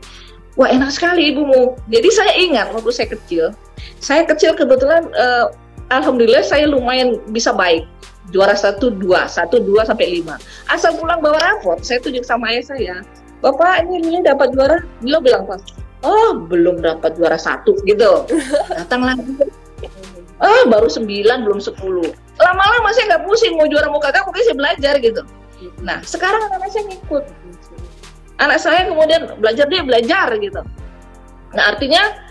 wah 0.59 0.67
enak 0.67 0.91
sekali 0.91 1.31
ibumu. 1.31 1.79
Jadi 1.87 2.09
saya 2.11 2.33
ingat 2.35 2.75
waktu 2.75 2.91
saya 2.91 3.07
kecil 3.15 3.55
saya 4.03 4.27
kecil 4.27 4.51
kebetulan 4.57 5.07
uh, 5.15 5.47
alhamdulillah 5.95 6.43
saya 6.43 6.67
lumayan 6.67 7.23
bisa 7.31 7.55
baik 7.55 7.87
juara 8.33 8.57
satu 8.57 8.89
dua 8.89 9.29
satu 9.29 9.61
dua 9.61 9.85
sampai 9.85 10.19
lima. 10.19 10.41
Asal 10.67 10.97
pulang 10.97 11.21
bawa 11.21 11.37
raport 11.37 11.85
saya 11.85 12.01
tunjuk 12.01 12.25
sama 12.25 12.49
ayah 12.49 12.65
saya. 12.65 12.95
Bapak 13.45 13.85
ini 13.85 14.01
ini 14.01 14.19
dapat 14.25 14.51
juara? 14.51 14.81
Beliau 14.99 15.21
bilang 15.21 15.45
pas 15.45 15.61
oh 16.03 16.35
belum 16.49 16.81
dapat 16.81 17.13
juara 17.15 17.37
satu 17.37 17.77
gitu. 17.85 18.25
Datang 18.81 19.05
lagi. 19.05 19.37
Oh 20.41 20.63
baru 20.67 20.89
sembilan 20.89 21.45
belum 21.45 21.61
sepuluh. 21.61 22.09
Lama-lama 22.41 22.89
saya 22.91 23.15
nggak 23.15 23.23
pusing 23.29 23.53
mau 23.55 23.69
juara 23.69 23.87
mau 23.87 24.01
kagak 24.01 24.25
mungkin 24.25 24.43
saya 24.43 24.57
belajar 24.57 24.93
gitu. 24.99 25.21
Nah 25.85 26.01
sekarang 26.03 26.49
anak 26.51 26.73
saya 26.73 26.83
ngikut. 26.89 27.23
Anak 28.41 28.59
saya 28.59 28.89
kemudian 28.89 29.29
belajar 29.39 29.69
dia 29.69 29.85
belajar 29.85 30.27
gitu. 30.41 30.61
Nah 31.53 31.63
artinya 31.69 32.22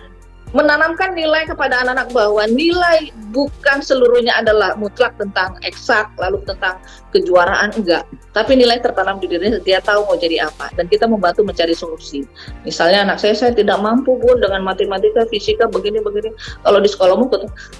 menanamkan 0.52 1.16
nilai 1.16 1.48
kepada 1.48 1.80
anak-anak 1.80 2.12
bahwa 2.12 2.44
nilai 2.52 3.08
bukan 3.32 3.80
seluruhnya 3.80 4.36
adalah 4.36 4.76
mutlak 4.76 5.16
tentang 5.16 5.56
eksak 5.64 6.12
lalu 6.20 6.40
tentang 6.44 6.76
kejuaraan 7.12 7.72
enggak. 7.72 8.04
Tapi 8.36 8.56
nilai 8.56 8.80
tertanam 8.80 9.16
di 9.20 9.28
dirinya 9.28 9.60
dia 9.64 9.80
tahu 9.80 10.04
mau 10.04 10.16
jadi 10.16 10.48
apa. 10.48 10.68
Dan 10.76 10.88
kita 10.92 11.08
membantu 11.08 11.44
mencari 11.44 11.72
solusi. 11.72 12.28
Misalnya 12.68 13.08
anak 13.08 13.24
saya 13.24 13.32
saya 13.32 13.52
tidak 13.56 13.80
mampu 13.80 14.16
pun 14.20 14.36
dengan 14.40 14.60
matematika 14.64 15.24
fisika 15.32 15.68
begini 15.68 16.04
begini 16.04 16.32
kalau 16.64 16.78
di 16.80 16.88
sekolah 16.88 17.16
mau 17.16 17.28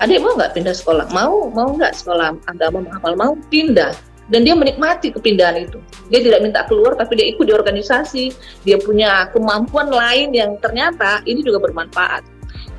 adik 0.00 0.18
mau 0.24 0.32
nggak 0.36 0.52
pindah 0.56 0.74
sekolah? 0.76 1.06
Mau 1.12 1.52
mau 1.52 1.76
nggak 1.76 1.92
sekolah 1.92 2.36
agama 2.48 2.84
menghafal 2.84 3.14
mau 3.16 3.32
pindah. 3.52 3.92
Dan 4.30 4.48
dia 4.48 4.56
menikmati 4.56 5.12
kepindahan 5.12 5.68
itu. 5.68 5.76
Dia 6.08 6.24
tidak 6.24 6.40
minta 6.40 6.64
keluar 6.64 6.96
tapi 6.96 7.20
dia 7.20 7.26
ikut 7.28 7.44
di 7.44 7.52
organisasi, 7.52 8.32
dia 8.64 8.80
punya 8.80 9.28
kemampuan 9.34 9.92
lain 9.92 10.32
yang 10.32 10.56
ternyata 10.62 11.20
ini 11.28 11.44
juga 11.44 11.60
bermanfaat. 11.68 12.31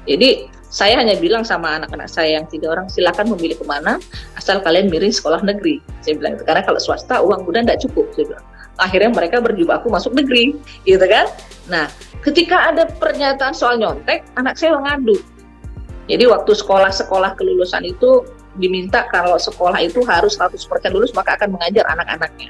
Jadi 0.03 0.51
saya 0.73 0.97
hanya 0.97 1.13
bilang 1.21 1.45
sama 1.45 1.77
anak-anak 1.77 2.09
saya 2.09 2.41
yang 2.41 2.49
tiga 2.49 2.73
orang 2.73 2.89
silakan 2.89 3.29
memilih 3.37 3.61
ke 3.61 3.65
mana 3.69 4.01
asal 4.33 4.57
kalian 4.59 4.89
milih 4.89 5.13
sekolah 5.13 5.45
negeri. 5.45 5.77
Saya 6.01 6.17
bilang 6.17 6.33
itu 6.35 6.43
karena 6.43 6.65
kalau 6.65 6.81
swasta 6.81 7.21
uang 7.21 7.45
bunda 7.45 7.61
tidak 7.61 7.85
cukup. 7.85 8.09
Saya 8.17 8.25
bilang. 8.33 8.45
Akhirnya 8.81 9.13
mereka 9.13 9.37
berjibaku 9.37 9.85
masuk 9.93 10.17
negeri, 10.17 10.57
gitu 10.89 11.05
kan? 11.05 11.29
Nah, 11.69 11.85
ketika 12.25 12.73
ada 12.73 12.89
pernyataan 12.89 13.53
soal 13.53 13.77
nyontek, 13.77 14.25
anak 14.33 14.57
saya 14.57 14.81
ngadu. 14.81 15.21
Jadi 16.09 16.25
waktu 16.25 16.51
sekolah-sekolah 16.57 17.37
kelulusan 17.37 17.85
itu 17.85 18.25
diminta 18.57 19.05
kalau 19.13 19.37
sekolah 19.37 19.77
itu 19.77 20.01
harus 20.09 20.35
100% 20.37 20.57
lulus 20.93 21.13
maka 21.13 21.37
akan 21.37 21.53
mengajar 21.53 21.85
anak-anaknya. 21.85 22.49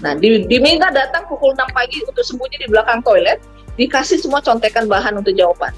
Nah, 0.00 0.16
di, 0.18 0.48
diminta 0.48 0.88
datang 0.90 1.28
pukul 1.28 1.52
6 1.52 1.68
pagi 1.76 2.00
untuk 2.02 2.24
sembunyi 2.24 2.64
di 2.64 2.68
belakang 2.72 3.04
toilet, 3.04 3.38
dikasih 3.76 4.18
semua 4.18 4.42
contekan 4.42 4.90
bahan 4.90 5.20
untuk 5.20 5.36
jawaban. 5.36 5.70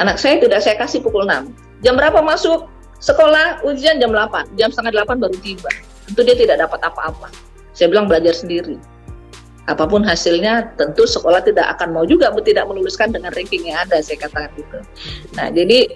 Anak 0.00 0.16
saya 0.16 0.40
tidak 0.40 0.64
saya 0.64 0.76
kasih 0.80 1.04
pukul 1.04 1.28
6. 1.28 1.52
Jam 1.84 1.94
berapa 1.98 2.22
masuk 2.24 2.70
sekolah 3.02 3.60
ujian 3.66 3.98
jam 3.98 4.14
8, 4.14 4.56
jam 4.56 4.72
setengah 4.72 5.04
8 5.04 5.20
baru 5.20 5.36
tiba. 5.42 5.70
Tentu 6.08 6.20
dia 6.24 6.36
tidak 6.38 6.56
dapat 6.68 6.80
apa-apa. 6.86 7.28
Saya 7.76 7.92
bilang 7.92 8.08
belajar 8.08 8.32
sendiri. 8.32 8.78
Apa 9.70 9.86
pun 9.86 10.02
hasilnya, 10.02 10.74
tentu 10.74 11.06
sekolah 11.06 11.38
tidak 11.44 11.78
akan 11.78 11.94
mau 11.94 12.04
juga 12.08 12.34
tidak 12.42 12.66
meluluskan 12.66 13.14
dengan 13.14 13.30
ranking 13.30 13.70
yang 13.70 13.78
ada, 13.86 14.02
saya 14.02 14.18
katakan 14.18 14.50
gitu. 14.58 14.78
Nah, 15.38 15.54
jadi 15.54 15.86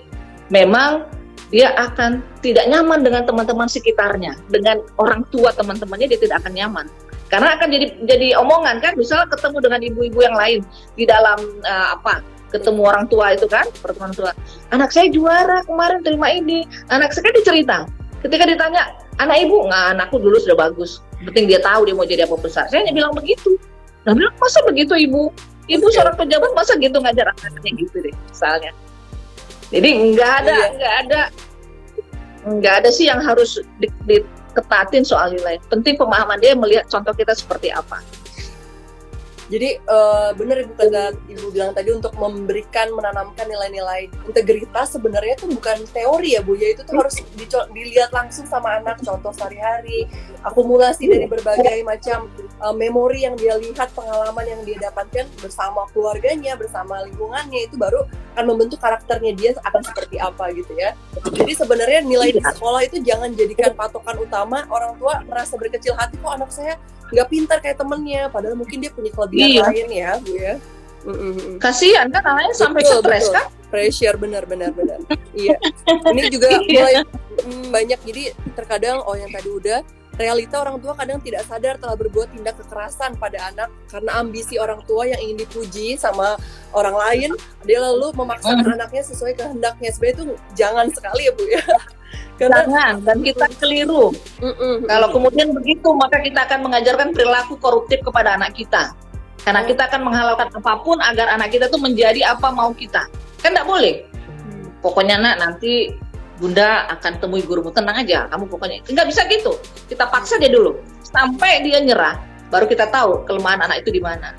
memang 0.54 1.02
dia 1.50 1.74
akan 1.74 2.22
tidak 2.46 2.66
nyaman 2.70 3.02
dengan 3.02 3.26
teman-teman 3.26 3.66
sekitarnya, 3.66 4.38
dengan 4.50 4.87
orang 5.02 5.26
tua 5.35 5.50
teman-temannya 5.50 6.14
dia 6.14 6.20
tidak 6.22 6.46
akan 6.46 6.54
nyaman 6.54 6.87
karena 7.26 7.59
akan 7.59 7.68
jadi 7.70 7.87
jadi 8.06 8.28
omongan 8.38 8.78
kan 8.78 8.94
misalnya 8.94 9.26
ketemu 9.35 9.59
dengan 9.59 9.80
ibu-ibu 9.82 10.18
yang 10.22 10.37
lain 10.38 10.61
di 10.94 11.04
dalam 11.06 11.38
uh, 11.66 11.98
apa 11.98 12.22
ketemu 12.54 12.80
orang 12.87 13.04
tua 13.11 13.35
itu 13.35 13.46
kan 13.50 13.66
pertemuan 13.82 14.14
tua. 14.14 14.32
Anak 14.70 14.94
saya 14.94 15.11
juara 15.11 15.66
kemarin 15.66 16.00
terima 16.06 16.30
ini. 16.30 16.64
Anak 16.92 17.12
saya 17.12 17.30
kan 17.30 17.35
dicerita. 17.35 17.78
Ketika 18.22 18.44
ditanya 18.46 18.94
anak 19.18 19.46
ibu? 19.46 19.66
Nggak 19.66 19.85
anakku 19.98 20.16
dulu 20.22 20.37
sudah 20.38 20.56
bagus. 20.56 21.02
Penting 21.22 21.50
dia 21.50 21.61
tahu 21.61 21.87
dia 21.88 21.94
mau 21.94 22.06
jadi 22.06 22.24
apa 22.24 22.37
besar. 22.38 22.70
Saya 22.70 22.87
hanya 22.87 22.94
bilang 22.94 23.12
begitu. 23.14 23.59
Nah 24.06 24.14
bilang 24.14 24.35
masa 24.38 24.62
begitu 24.62 24.94
ibu? 24.94 25.35
Ibu 25.66 25.87
seorang 25.90 26.14
pejabat 26.14 26.54
masa 26.54 26.78
gitu 26.78 27.02
ngajar 27.02 27.26
anaknya 27.35 27.72
gitu 27.74 27.96
deh 27.98 28.14
misalnya. 28.30 28.70
Jadi 29.74 29.90
nggak 30.14 30.32
ada 30.46 30.54
iya. 30.54 30.66
nggak 30.78 30.94
ada 31.02 31.20
nggak 32.46 32.74
ada 32.78 32.88
sih 32.94 33.11
yang 33.11 33.18
harus 33.18 33.59
di, 33.82 33.90
diketatin 34.06 35.02
soal 35.02 35.35
nilai. 35.35 35.59
Penting 35.66 35.98
pemahaman 35.98 36.38
dia 36.38 36.54
melihat 36.54 36.87
contoh 36.87 37.11
kita 37.11 37.35
seperti 37.35 37.74
apa 37.74 37.98
jadi 39.46 39.78
uh, 39.87 40.35
benar 40.35 40.59
ibu 40.66 40.74
kata 40.74 41.14
ibu 41.30 41.54
bilang 41.54 41.70
tadi 41.70 41.94
untuk 41.94 42.11
memberikan 42.18 42.90
menanamkan 42.90 43.46
nilai-nilai 43.46 44.11
integritas 44.26 44.98
sebenarnya 44.98 45.38
itu 45.38 45.46
bukan 45.46 45.87
teori 45.94 46.35
ya 46.35 46.42
bu. 46.42 46.59
Ya 46.59 46.74
itu 46.74 46.82
tuh 46.82 46.98
harus 46.98 47.14
dilihat 47.70 48.11
langsung 48.11 48.42
sama 48.50 48.82
anak. 48.82 48.98
Contoh 49.06 49.30
sehari-hari 49.30 50.11
akumulasi 50.42 51.06
dari 51.06 51.30
berbagai 51.30 51.78
macam 51.87 52.26
uh, 52.59 52.74
memori 52.74 53.22
yang 53.22 53.38
dia 53.38 53.54
lihat 53.54 53.94
pengalaman 53.94 54.46
yang 54.50 54.61
dia 54.66 54.90
dapatkan 54.90 55.30
bersama 55.38 55.87
keluarganya 55.94 56.59
bersama 56.59 57.06
lingkungannya 57.06 57.70
itu 57.70 57.78
baru 57.78 58.02
akan 58.35 58.44
membentuk 58.50 58.82
karakternya 58.82 59.32
dia 59.32 59.50
akan 59.62 59.80
seperti 59.87 60.18
apa 60.18 60.50
gitu 60.59 60.74
ya. 60.74 60.98
Jadi 61.22 61.54
sebenarnya 61.54 62.02
nilai 62.02 62.35
di 62.35 62.42
sekolah 62.42 62.82
itu 62.82 62.98
jangan 62.98 63.30
jadikan 63.30 63.70
patokan 63.78 64.18
utama. 64.18 64.66
Orang 64.66 64.98
tua 64.98 65.22
merasa 65.22 65.54
berkecil 65.54 65.94
hati 65.94 66.18
kok 66.18 66.35
anak 66.35 66.50
saya 66.50 66.74
nggak 67.14 67.28
pintar 67.30 67.59
kayak 67.62 67.78
temennya? 67.78 68.26
Padahal 68.28 68.59
mungkin 68.59 68.82
dia 68.82 68.90
punya 68.90 69.11
kelebihan 69.14 69.36
iya. 69.37 69.62
lain 69.68 69.88
ya 69.92 70.11
bu 70.20 70.33
ya 70.35 70.55
mm-hmm. 71.05 71.53
kasihan 71.61 72.07
kan 72.09 72.22
anaknya 72.25 72.55
sampai 72.57 72.83
stres 72.83 73.29
kan 73.31 73.46
pressure 73.68 74.16
benar 74.16 74.49
benar 74.49 74.72
benar 74.72 74.99
iya 75.42 75.57
ini 76.12 76.33
juga 76.33 76.49
iya. 76.64 76.81
mulai 76.81 76.94
mm, 77.44 77.64
banyak 77.70 78.01
jadi 78.07 78.22
terkadang 78.57 79.03
oh 79.05 79.14
yang 79.14 79.29
tadi 79.31 79.49
udah 79.53 79.81
realita 80.16 80.57
orang 80.64 80.81
tua 80.81 80.96
kadang 80.96 81.20
tidak 81.20 81.44
sadar 81.44 81.77
telah 81.77 81.92
berbuat 81.92 82.33
tindak 82.33 82.57
kekerasan 82.57 83.20
pada 83.20 83.53
anak 83.53 83.68
karena 83.92 84.16
ambisi 84.16 84.57
orang 84.57 84.81
tua 84.88 85.05
yang 85.05 85.20
ingin 85.20 85.44
dipuji 85.44 86.01
sama 86.01 86.40
orang 86.72 86.96
lain 86.96 87.31
dia 87.68 87.85
lalu 87.85 88.16
memaksakan 88.16 88.64
mm. 88.64 88.77
anaknya 88.81 89.03
sesuai 89.05 89.37
kehendaknya 89.37 89.92
sebenarnya 89.92 90.16
itu 90.16 90.25
jangan 90.57 90.87
sekali 90.88 91.29
ya 91.29 91.33
bu 91.37 91.44
ya 91.53 91.64
karena, 92.37 92.68
Jangan, 92.68 92.94
dan 93.01 93.18
kita 93.25 93.46
keliru. 93.57 94.12
Mm 94.44 94.53
-mm. 94.53 94.75
Kalau 94.85 95.09
kemudian 95.09 95.49
begitu, 95.57 95.88
maka 95.96 96.20
kita 96.20 96.44
akan 96.44 96.68
mengajarkan 96.68 97.09
perilaku 97.16 97.57
koruptif 97.57 98.05
kepada 98.05 98.37
anak 98.37 98.53
kita. 98.53 98.92
Karena 99.46 99.62
mm. 99.62 99.68
kita 99.70 99.82
akan 99.87 100.00
menghalalkan 100.02 100.48
apa 100.50 100.72
pun 100.82 100.98
agar 100.98 101.30
anak 101.30 101.54
kita 101.54 101.70
tuh 101.70 101.78
menjadi 101.78 102.35
apa 102.35 102.50
mau 102.50 102.74
kita. 102.74 103.06
Kan 103.38 103.54
tidak 103.54 103.70
boleh. 103.70 104.02
Mm. 104.11 104.82
Pokoknya 104.82 105.22
nak 105.22 105.38
nanti 105.38 105.94
bunda 106.42 106.90
akan 106.90 107.22
temui 107.22 107.46
gurumu 107.46 107.70
tenang 107.70 108.02
aja. 108.02 108.26
Kamu 108.26 108.50
pokoknya 108.50 108.82
nggak 108.85 109.06
bisa 109.06 109.22
gitu. 109.30 109.54
Kita 109.87 110.11
paksa 110.11 110.42
dia 110.42 110.50
dulu 110.50 110.74
sampai 111.06 111.62
dia 111.62 111.78
nyerah. 111.78 112.18
Baru 112.50 112.66
kita 112.66 112.90
tahu 112.90 113.22
kelemahan 113.24 113.62
anak 113.62 113.87
itu 113.87 113.94
di 113.94 114.02
mana. 114.02 114.35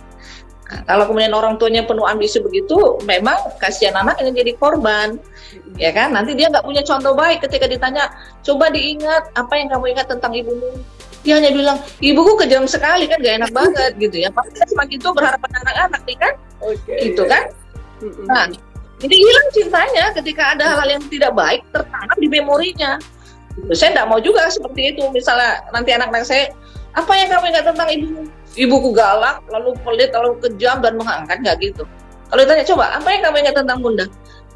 Nah, 0.67 0.83
kalau 0.83 1.07
kemudian 1.07 1.31
orang 1.31 1.55
tuanya 1.55 1.87
penuh 1.87 2.03
ambisi 2.03 2.43
begitu, 2.43 2.99
memang 3.07 3.39
kasihan 3.55 3.95
anak 4.03 4.19
ini 4.19 4.35
jadi 4.35 4.51
korban, 4.59 5.15
ya 5.79 5.95
kan? 5.95 6.11
Nanti 6.11 6.35
dia 6.35 6.51
nggak 6.51 6.67
punya 6.67 6.83
contoh 6.83 7.15
baik 7.15 7.39
ketika 7.47 7.71
ditanya, 7.71 8.11
coba 8.43 8.67
diingat 8.67 9.31
apa 9.39 9.53
yang 9.55 9.71
kamu 9.71 9.95
ingat 9.95 10.11
tentang 10.11 10.35
ibumu. 10.35 10.75
Dia 11.27 11.43
hanya 11.43 11.51
bilang, 11.51 11.77
ibuku 11.99 12.39
kejam 12.39 12.63
sekali 12.63 13.11
kan, 13.11 13.19
gak 13.19 13.43
enak 13.43 13.51
banget 13.51 13.91
gitu 13.99 14.15
ya. 14.23 14.31
Pasti 14.31 14.63
semakin 14.63 14.95
itu 14.95 15.09
berharap 15.11 15.43
pada 15.43 15.59
anak-anak 15.67 16.01
nih 16.07 16.17
kan, 16.23 16.33
okay, 16.63 17.11
gitu 17.11 17.27
kan? 17.27 17.51
Nah, 18.31 18.47
jadi 19.03 19.15
hilang 19.19 19.47
cintanya 19.51 20.05
ketika 20.15 20.55
ada 20.55 20.63
hal-hal 20.71 20.95
yang 20.95 21.03
tidak 21.11 21.35
baik 21.35 21.61
tertanam 21.75 22.17
di 22.17 22.31
memorinya. 22.31 22.95
Saya 23.75 23.91
tidak 23.91 24.07
mau 24.07 24.23
juga 24.23 24.47
seperti 24.47 24.95
itu. 24.95 25.03
Misalnya 25.11 25.59
nanti 25.75 25.91
anak-anak 25.91 26.23
saya, 26.23 26.47
apa 26.95 27.11
yang 27.11 27.27
kamu 27.27 27.45
ingat 27.51 27.65
tentang 27.75 27.89
ibumu? 27.91 28.23
ibuku 28.57 28.89
galak, 28.91 29.39
lalu 29.53 29.77
pelit, 29.85 30.09
lalu 30.11 30.33
kejam 30.41 30.81
dan 30.81 30.97
mengangkat 30.97 31.37
nggak 31.45 31.57
gitu. 31.61 31.83
Kalau 32.27 32.41
ditanya 32.43 32.65
coba 32.67 32.85
apa 32.97 33.07
yang 33.13 33.21
kamu 33.23 33.37
ingat 33.45 33.55
tentang 33.55 33.79
bunda? 33.79 34.05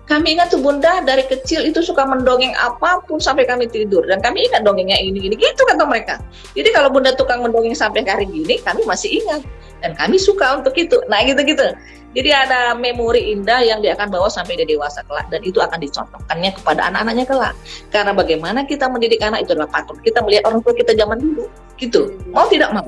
Kami 0.10 0.36
ingat 0.36 0.52
tuh 0.52 0.60
bunda 0.60 1.00
dari 1.06 1.24
kecil 1.24 1.64
itu 1.64 1.80
suka 1.80 2.04
mendongeng 2.04 2.52
apa 2.58 3.00
pun 3.06 3.22
sampai 3.22 3.48
kami 3.48 3.70
tidur 3.70 4.04
dan 4.10 4.20
kami 4.20 4.44
ingat 4.50 4.66
dongengnya 4.66 4.98
ini 4.98 5.30
ini 5.30 5.36
gitu 5.40 5.62
kata 5.64 5.88
mereka. 5.88 6.20
Jadi 6.58 6.70
kalau 6.74 6.92
bunda 6.92 7.16
tukang 7.16 7.46
mendongeng 7.46 7.78
sampai 7.78 8.04
hari 8.04 8.28
gini 8.28 8.60
kami 8.60 8.84
masih 8.84 9.24
ingat 9.24 9.46
dan 9.80 9.96
kami 9.96 10.20
suka 10.20 10.60
untuk 10.60 10.76
itu. 10.76 11.00
Nah 11.08 11.24
gitu-gitu. 11.24 11.64
Jadi 12.12 12.28
ada 12.28 12.76
memori 12.76 13.32
indah 13.32 13.64
yang 13.64 13.80
dia 13.80 13.96
akan 13.96 14.12
bawa 14.12 14.28
sampai 14.28 14.60
dia 14.60 14.68
dewasa 14.68 15.00
kelak 15.08 15.32
dan 15.32 15.40
itu 15.48 15.64
akan 15.64 15.80
dicontohkannya 15.80 16.52
kepada 16.60 16.92
anak-anaknya 16.92 17.26
kelak. 17.30 17.56
Karena 17.88 18.12
bagaimana 18.12 18.68
kita 18.68 18.92
mendidik 18.92 19.24
anak 19.24 19.48
itu 19.48 19.56
adalah 19.56 19.72
patut 19.72 19.96
kita 20.04 20.20
melihat 20.20 20.52
orang 20.52 20.60
tua 20.60 20.76
kita 20.76 20.92
zaman 20.92 21.24
dulu. 21.24 21.48
Gitu. 21.80 22.12
Mau 22.36 22.52
tidak 22.52 22.76
mau. 22.76 22.88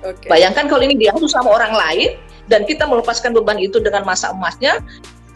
Okay. 0.00 0.30
Bayangkan 0.30 0.70
kalau 0.70 0.86
ini 0.86 0.96
diasuh 0.96 1.28
sama 1.28 1.50
orang 1.50 1.74
lain 1.74 2.14
dan 2.46 2.62
kita 2.64 2.86
melepaskan 2.86 3.34
beban 3.34 3.58
itu 3.58 3.82
dengan 3.82 4.06
masa 4.06 4.32
emasnya, 4.32 4.80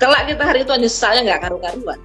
kelak 0.01 0.23
kita 0.31 0.43
hari 0.43 0.61
itu 0.67 0.73
nyesalnya 0.75 1.21
nggak 1.33 1.41
karu-karuan. 1.49 2.01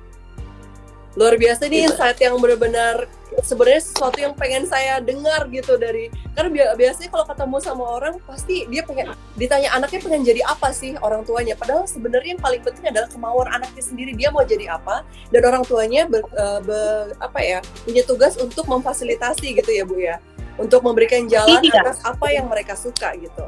Luar 1.17 1.35
biasa 1.35 1.67
nih 1.67 1.83
gitu. 1.83 1.85
insight 1.91 2.19
yang 2.21 2.37
benar-benar 2.37 3.09
sebenarnya 3.45 3.81
sesuatu 3.85 4.17
yang 4.17 4.33
pengen 4.33 4.65
saya 4.65 4.97
dengar 4.99 5.45
gitu 5.53 5.77
dari 5.77 6.09
karena 6.33 6.73
biasanya 6.73 7.09
kalau 7.13 7.25
ketemu 7.29 7.57
sama 7.61 7.83
orang 7.85 8.13
pasti 8.25 8.65
dia 8.67 8.81
pengen 8.81 9.13
ditanya 9.37 9.69
anaknya 9.77 9.99
pengen 10.01 10.21
jadi 10.25 10.41
apa 10.49 10.73
sih 10.73 10.97
orang 10.99 11.21
tuanya 11.23 11.53
padahal 11.53 11.85
sebenarnya 11.85 12.35
yang 12.35 12.41
paling 12.41 12.61
penting 12.65 12.89
adalah 12.89 13.07
kemauan 13.07 13.47
anaknya 13.53 13.83
sendiri 13.85 14.11
dia 14.17 14.33
mau 14.33 14.41
jadi 14.41 14.73
apa 14.75 15.05
dan 15.29 15.41
orang 15.45 15.63
tuanya 15.63 16.09
ber, 16.09 16.25
uh, 16.35 16.59
ber, 16.65 17.13
apa 17.21 17.39
ya 17.39 17.59
punya 17.85 18.01
tugas 18.03 18.33
untuk 18.41 18.65
memfasilitasi 18.65 19.61
gitu 19.61 19.71
ya 19.71 19.83
bu 19.85 19.95
ya 20.01 20.17
untuk 20.59 20.83
memberikan 20.83 21.23
jalan 21.25 21.63
iya. 21.63 21.79
atas 21.85 22.03
apa 22.03 22.27
yang 22.35 22.51
mereka 22.51 22.75
suka 22.75 23.15
gitu. 23.15 23.47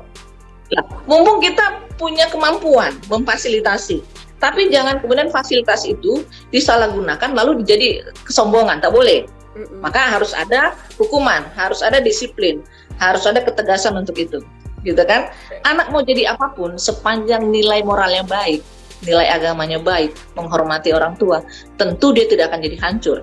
Mumpung 1.04 1.44
kita 1.44 1.84
punya 2.00 2.32
kemampuan 2.32 2.96
memfasilitasi, 3.12 4.00
tapi 4.42 4.74
jangan 4.74 4.98
kemudian 5.00 5.30
fasilitas 5.30 5.86
itu 5.86 6.26
disalahgunakan 6.50 7.32
lalu 7.38 7.62
menjadi 7.62 8.02
kesombongan, 8.26 8.82
tak 8.82 8.92
boleh. 8.92 9.30
Mm-mm. 9.54 9.86
Maka 9.86 10.18
harus 10.18 10.34
ada 10.34 10.74
hukuman, 10.98 11.46
harus 11.54 11.86
ada 11.86 12.02
disiplin, 12.02 12.66
harus 12.98 13.24
ada 13.30 13.40
ketegasan 13.46 13.94
untuk 13.96 14.18
itu, 14.18 14.42
gitu 14.82 15.04
kan? 15.06 15.30
Anak 15.70 15.94
mau 15.94 16.02
jadi 16.02 16.34
apa 16.34 16.58
pun 16.58 16.82
sepanjang 16.82 17.54
nilai 17.54 17.86
moralnya 17.86 18.26
baik, 18.26 18.66
nilai 19.06 19.30
agamanya 19.30 19.78
baik, 19.78 20.18
menghormati 20.34 20.90
orang 20.90 21.14
tua, 21.22 21.46
tentu 21.78 22.10
dia 22.10 22.26
tidak 22.26 22.50
akan 22.50 22.60
jadi 22.66 22.78
hancur 22.82 23.20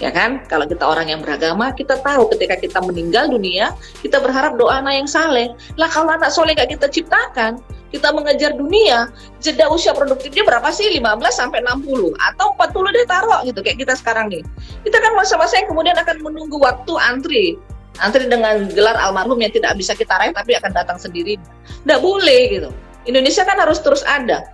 ya 0.00 0.08
kan? 0.08 0.42
Kalau 0.48 0.64
kita 0.64 0.82
orang 0.82 1.12
yang 1.12 1.20
beragama, 1.20 1.70
kita 1.76 2.00
tahu 2.00 2.26
ketika 2.32 2.56
kita 2.56 2.80
meninggal 2.80 3.28
dunia, 3.28 3.76
kita 4.00 4.16
berharap 4.18 4.56
doa 4.56 4.80
anak 4.80 5.04
yang 5.04 5.08
saleh. 5.08 5.52
Lah 5.76 5.92
kalau 5.92 6.16
anak 6.16 6.32
soleh 6.32 6.56
gak 6.56 6.72
kita 6.72 6.88
ciptakan, 6.88 7.60
kita 7.90 8.14
mengejar 8.14 8.54
dunia, 8.54 9.10
jeda 9.42 9.66
usia 9.70 9.90
produktifnya 9.90 10.46
berapa 10.46 10.70
sih? 10.70 10.86
15 10.94 11.10
sampai 11.34 11.62
60 11.66 12.14
atau 12.14 12.54
40 12.54 12.94
dia 12.94 13.06
taruh 13.06 13.40
gitu 13.42 13.60
kayak 13.60 13.78
kita 13.82 13.94
sekarang 13.98 14.30
nih. 14.30 14.42
Kita 14.86 14.96
kan 15.02 15.12
masa-masa 15.18 15.58
yang 15.58 15.68
kemudian 15.68 15.98
akan 15.98 16.22
menunggu 16.22 16.56
waktu 16.62 16.92
antri 17.02 17.58
antri 18.00 18.30
dengan 18.30 18.70
gelar 18.72 18.96
almarhum 18.96 19.36
yang 19.42 19.52
tidak 19.52 19.76
bisa 19.76 19.92
kita 19.92 20.16
raih 20.16 20.32
tapi 20.32 20.56
akan 20.56 20.70
datang 20.72 20.96
sendiri. 20.96 21.36
Tidak 21.84 22.00
boleh 22.00 22.42
gitu. 22.48 22.70
Indonesia 23.04 23.42
kan 23.42 23.58
harus 23.58 23.82
terus 23.82 24.06
ada. 24.06 24.46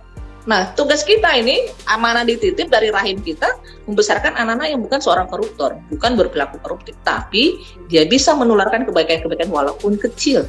Nah, 0.47 0.71
tugas 0.79 1.03
kita 1.03 1.27
ini 1.35 1.67
amanah 1.91 2.23
dititip 2.23 2.71
dari 2.71 2.87
rahim 2.87 3.19
kita 3.19 3.59
membesarkan 3.83 4.31
anak-anak 4.39 4.67
yang 4.71 4.79
bukan 4.79 4.99
seorang 5.03 5.27
koruptor, 5.27 5.75
bukan 5.91 6.15
berperilaku 6.15 6.55
koruptif, 6.63 6.95
tapi 7.03 7.59
dia 7.91 8.07
bisa 8.07 8.31
menularkan 8.31 8.87
kebaikan-kebaikan 8.87 9.51
walaupun 9.51 9.99
kecil. 9.99 10.47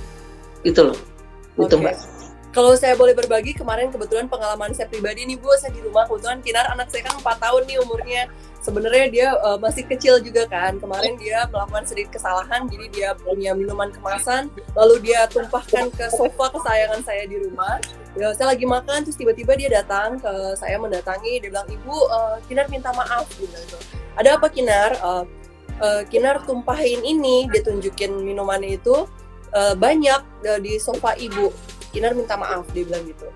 Gitu 0.63 0.87
loh. 0.87 0.99
Itu 1.59 1.75
Oke. 1.75 1.91
Mbak. 1.91 2.18
Kalau 2.49 2.73
saya 2.81 2.97
boleh 2.97 3.13
berbagi, 3.13 3.53
kemarin 3.53 3.93
kebetulan 3.93 4.25
pengalaman 4.25 4.73
saya 4.73 4.89
pribadi 4.89 5.29
nih 5.29 5.37
Bu, 5.37 5.53
saya 5.61 5.69
di 5.69 5.85
rumah 5.85 6.09
kebetulan 6.09 6.41
Kinar 6.41 6.73
anak 6.73 6.89
saya 6.89 7.05
kan 7.05 7.21
4 7.21 7.45
tahun 7.45 7.63
nih 7.69 7.77
umurnya. 7.85 8.23
Sebenarnya 8.65 9.07
dia 9.13 9.29
uh, 9.45 9.61
masih 9.61 9.85
kecil 9.85 10.17
juga 10.25 10.49
kan. 10.49 10.81
Kemarin 10.81 11.21
dia 11.21 11.45
melakukan 11.53 11.85
sedikit 11.85 12.17
kesalahan, 12.17 12.65
jadi 12.73 12.87
dia 12.89 13.09
punya 13.21 13.53
minuman 13.53 13.93
kemasan, 13.93 14.49
lalu 14.73 15.13
dia 15.13 15.29
tumpahkan 15.29 15.93
ke 15.93 16.09
sofa 16.09 16.49
kesayangan 16.57 17.05
saya 17.05 17.29
di 17.29 17.37
rumah. 17.37 17.85
Ya, 18.17 18.33
saya 18.33 18.57
lagi 18.57 18.65
makan, 18.65 19.05
terus 19.05 19.21
tiba-tiba 19.21 19.53
dia 19.53 19.69
datang 19.69 20.17
ke 20.17 20.33
saya 20.57 20.81
mendatangi, 20.81 21.45
dia 21.45 21.53
bilang, 21.53 21.69
Ibu, 21.69 21.97
uh, 22.09 22.37
Kinar 22.49 22.73
minta 22.73 22.97
maaf. 22.97 23.29
Gitu. 23.37 23.77
Ada 24.17 24.41
apa 24.41 24.49
Kinar? 24.49 24.97
Uh, 25.05 25.25
uh, 25.85 26.03
Kinar 26.09 26.41
tumpahin 26.49 27.05
ini, 27.05 27.45
dia 27.53 27.61
tunjukin 27.61 28.25
minumannya 28.25 28.81
itu 28.81 29.05
uh, 29.53 29.75
banyak 29.77 30.21
uh, 30.49 30.59
di 30.59 30.81
sofa 30.81 31.13
ibu. 31.21 31.53
Kinar 31.99 32.15
minta 32.15 32.39
maaf 32.39 32.71
dia 32.71 32.87
bilang 32.87 33.03
gitu. 33.11 33.27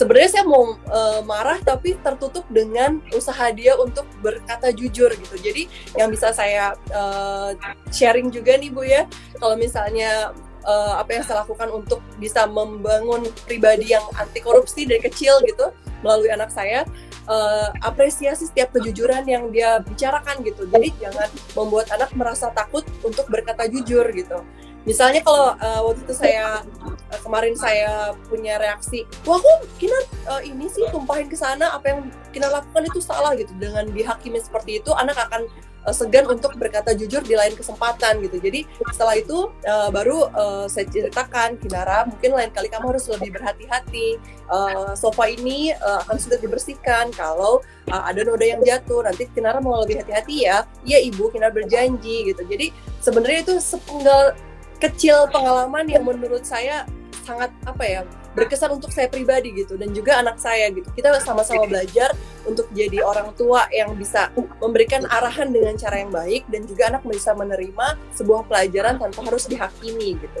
Sebenarnya 0.00 0.40
saya 0.40 0.44
mau 0.48 0.74
uh, 0.88 1.20
marah 1.28 1.60
tapi 1.60 2.00
tertutup 2.00 2.48
dengan 2.48 3.04
usaha 3.12 3.52
dia 3.52 3.76
untuk 3.76 4.08
berkata 4.24 4.72
jujur 4.72 5.12
gitu. 5.12 5.36
Jadi 5.36 5.68
yang 6.00 6.08
bisa 6.08 6.32
saya 6.32 6.72
uh, 6.96 7.52
sharing 7.92 8.32
juga 8.32 8.56
nih 8.56 8.72
Bu 8.72 8.88
ya, 8.88 9.04
kalau 9.36 9.54
misalnya 9.60 10.32
uh, 10.66 10.98
apa 10.98 11.20
yang 11.20 11.22
saya 11.28 11.46
lakukan 11.46 11.70
untuk 11.70 12.00
bisa 12.18 12.48
membangun 12.48 13.28
pribadi 13.46 13.94
yang 13.94 14.02
anti 14.18 14.42
korupsi 14.42 14.88
dari 14.88 15.04
kecil 15.04 15.38
gitu 15.46 15.70
melalui 16.04 16.28
anak 16.28 16.52
saya 16.52 16.84
uh, 17.30 17.70
apresiasi 17.80 18.50
setiap 18.50 18.74
kejujuran 18.74 19.24
yang 19.24 19.48
dia 19.54 19.80
bicarakan 19.86 20.42
gitu. 20.42 20.66
Jadi 20.68 20.92
jangan 20.98 21.28
membuat 21.54 21.92
anak 21.94 22.10
merasa 22.18 22.50
takut 22.52 22.82
untuk 23.06 23.30
berkata 23.30 23.70
jujur 23.70 24.04
gitu. 24.12 24.42
Misalnya 24.86 25.20
kalau 25.26 25.58
uh, 25.58 25.80
waktu 25.82 26.00
itu 26.06 26.14
saya 26.14 26.62
uh, 26.86 27.20
kemarin 27.26 27.58
saya 27.58 28.14
punya 28.30 28.54
reaksi, 28.62 29.02
wah 29.26 29.42
kok 29.42 29.66
Kinar 29.82 30.02
uh, 30.30 30.42
ini 30.46 30.70
sih 30.70 30.86
tumpahin 30.94 31.26
ke 31.26 31.34
sana 31.34 31.74
apa 31.74 31.90
yang 31.90 32.00
Kinar 32.30 32.54
lakukan 32.54 32.86
itu 32.86 33.02
salah 33.02 33.34
gitu. 33.34 33.50
Dengan 33.58 33.90
dihakimi 33.90 34.38
seperti 34.38 34.78
itu, 34.78 34.94
anak 34.94 35.18
akan 35.26 35.50
segan 35.94 36.26
untuk 36.26 36.58
berkata 36.58 36.98
jujur 36.98 37.22
di 37.22 37.38
lain 37.38 37.54
kesempatan 37.54 38.18
gitu. 38.26 38.42
Jadi 38.42 38.66
setelah 38.90 39.22
itu 39.22 39.54
uh, 39.70 39.86
baru 39.94 40.26
uh, 40.34 40.66
saya 40.66 40.90
ceritakan 40.90 41.62
Kinara, 41.62 42.02
mungkin 42.10 42.34
lain 42.34 42.50
kali 42.50 42.66
kamu 42.66 42.90
harus 42.90 43.06
lebih 43.06 43.38
berhati-hati. 43.38 44.18
Uh, 44.50 44.98
sofa 44.98 45.30
ini 45.30 45.74
uh, 45.78 46.02
akan 46.06 46.18
sudah 46.18 46.38
dibersihkan 46.42 47.14
kalau 47.14 47.62
uh, 47.86 48.02
ada 48.02 48.26
noda 48.26 48.42
yang 48.42 48.62
jatuh. 48.66 49.06
Nanti 49.06 49.30
Kinara 49.30 49.62
mau 49.62 49.78
lebih 49.86 50.02
hati-hati 50.02 50.50
ya. 50.50 50.66
Iya 50.82 51.06
ibu, 51.06 51.30
Kinar 51.30 51.54
berjanji 51.54 52.34
gitu. 52.34 52.42
Jadi 52.42 52.74
sebenarnya 52.98 53.46
itu 53.46 53.54
sepenggal 53.62 54.34
kecil 54.78 55.28
pengalaman 55.32 55.88
yang 55.88 56.04
menurut 56.04 56.44
saya 56.44 56.84
sangat 57.26 57.50
apa 57.66 57.82
ya 57.82 58.00
berkesan 58.36 58.76
untuk 58.76 58.92
saya 58.92 59.08
pribadi 59.08 59.50
gitu 59.56 59.80
dan 59.80 59.90
juga 59.96 60.20
anak 60.20 60.36
saya 60.36 60.68
gitu. 60.70 60.86
Kita 60.92 61.16
sama-sama 61.24 61.64
belajar 61.64 62.12
untuk 62.44 62.68
jadi 62.76 63.00
orang 63.00 63.32
tua 63.32 63.64
yang 63.72 63.96
bisa 63.96 64.28
memberikan 64.60 65.08
arahan 65.08 65.50
dengan 65.50 65.74
cara 65.74 66.04
yang 66.04 66.12
baik 66.12 66.44
dan 66.52 66.68
juga 66.68 66.92
anak 66.92 67.02
bisa 67.08 67.32
menerima 67.32 67.96
sebuah 68.12 68.44
pelajaran 68.44 69.00
tanpa 69.00 69.20
harus 69.24 69.48
dihakimi 69.48 70.20
gitu. 70.20 70.40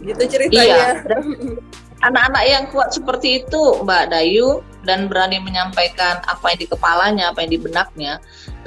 Gitu 0.00 0.22
ceritanya. 0.26 1.04
Anak-anak 2.04 2.44
yang 2.44 2.64
kuat 2.76 2.92
seperti 2.92 3.40
itu, 3.40 3.62
Mbak 3.80 4.12
Dayu, 4.12 4.60
dan 4.84 5.08
berani 5.08 5.40
menyampaikan 5.40 6.20
apa 6.28 6.52
yang 6.52 6.60
di 6.60 6.68
kepalanya, 6.68 7.24
apa 7.32 7.40
yang 7.40 7.56
di 7.56 7.60
benaknya, 7.60 8.12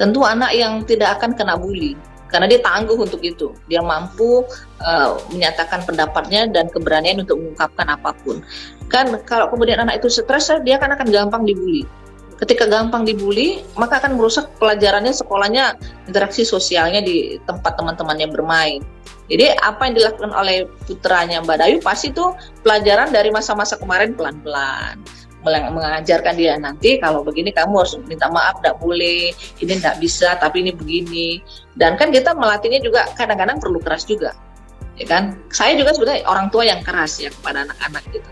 tentu 0.02 0.26
anak 0.26 0.50
yang 0.58 0.82
tidak 0.82 1.22
akan 1.22 1.38
kena 1.38 1.54
bully 1.54 1.94
karena 2.30 2.46
dia 2.46 2.62
tangguh 2.62 2.96
untuk 2.96 3.22
itu. 3.26 3.52
Dia 3.68 3.82
mampu 3.82 4.46
uh, 4.82 5.12
menyatakan 5.34 5.84
pendapatnya 5.84 6.46
dan 6.50 6.70
keberanian 6.70 7.26
untuk 7.26 7.42
mengungkapkan 7.42 7.90
apa 7.90 8.14
pun. 8.22 8.42
Kan 8.90 9.18
kalau 9.26 9.50
kemudian 9.50 9.82
anak 9.82 10.02
itu 10.02 10.10
stres, 10.10 10.50
dia 10.66 10.78
kan 10.78 10.94
akan 10.94 11.10
gampang 11.10 11.44
dibully. 11.46 11.86
Ketika 12.40 12.72
gampang 12.72 13.04
dibully, 13.04 13.68
maka 13.76 14.00
akan 14.00 14.16
merusak 14.16 14.48
pelajarannya, 14.64 15.12
sekolahnya, 15.12 15.76
interaksi 16.08 16.48
sosialnya 16.48 17.04
di 17.04 17.36
tempat 17.44 17.76
teman-temannya 17.76 18.32
bermain. 18.32 18.80
Jadi 19.30 19.54
apa 19.62 19.86
yang 19.86 19.94
dilakukan 20.00 20.34
oleh 20.34 20.66
putranya 20.90 21.44
Mbak 21.46 21.58
Dayu 21.62 21.78
pasti 21.86 22.10
itu 22.10 22.34
pelajaran 22.66 23.14
dari 23.14 23.30
masa-masa 23.30 23.78
kemarin 23.78 24.18
pelan-pelan 24.18 24.98
mengajarkan 25.44 26.36
dia 26.36 26.60
nanti 26.60 27.00
kalau 27.00 27.24
begini 27.24 27.56
kamu 27.56 27.80
harus 27.80 27.96
minta 28.04 28.28
maaf 28.28 28.60
tidak 28.60 28.76
boleh 28.84 29.32
ini 29.64 29.74
tidak 29.80 29.96
bisa 30.04 30.36
tapi 30.36 30.64
ini 30.64 30.72
begini. 30.76 31.40
Dan 31.80 31.96
kan 31.96 32.12
kita 32.12 32.36
melatihnya 32.36 32.84
juga 32.84 33.08
kadang-kadang 33.16 33.58
perlu 33.64 33.80
keras 33.80 34.04
juga 34.04 34.36
ya 35.00 35.08
kan? 35.08 35.40
Saya 35.50 35.80
juga 35.80 35.96
sebenarnya 35.96 36.28
orang 36.28 36.52
tua 36.52 36.68
yang 36.68 36.84
keras 36.84 37.24
ya 37.24 37.32
kepada 37.32 37.64
anak-anak 37.64 38.04
gitu. 38.12 38.30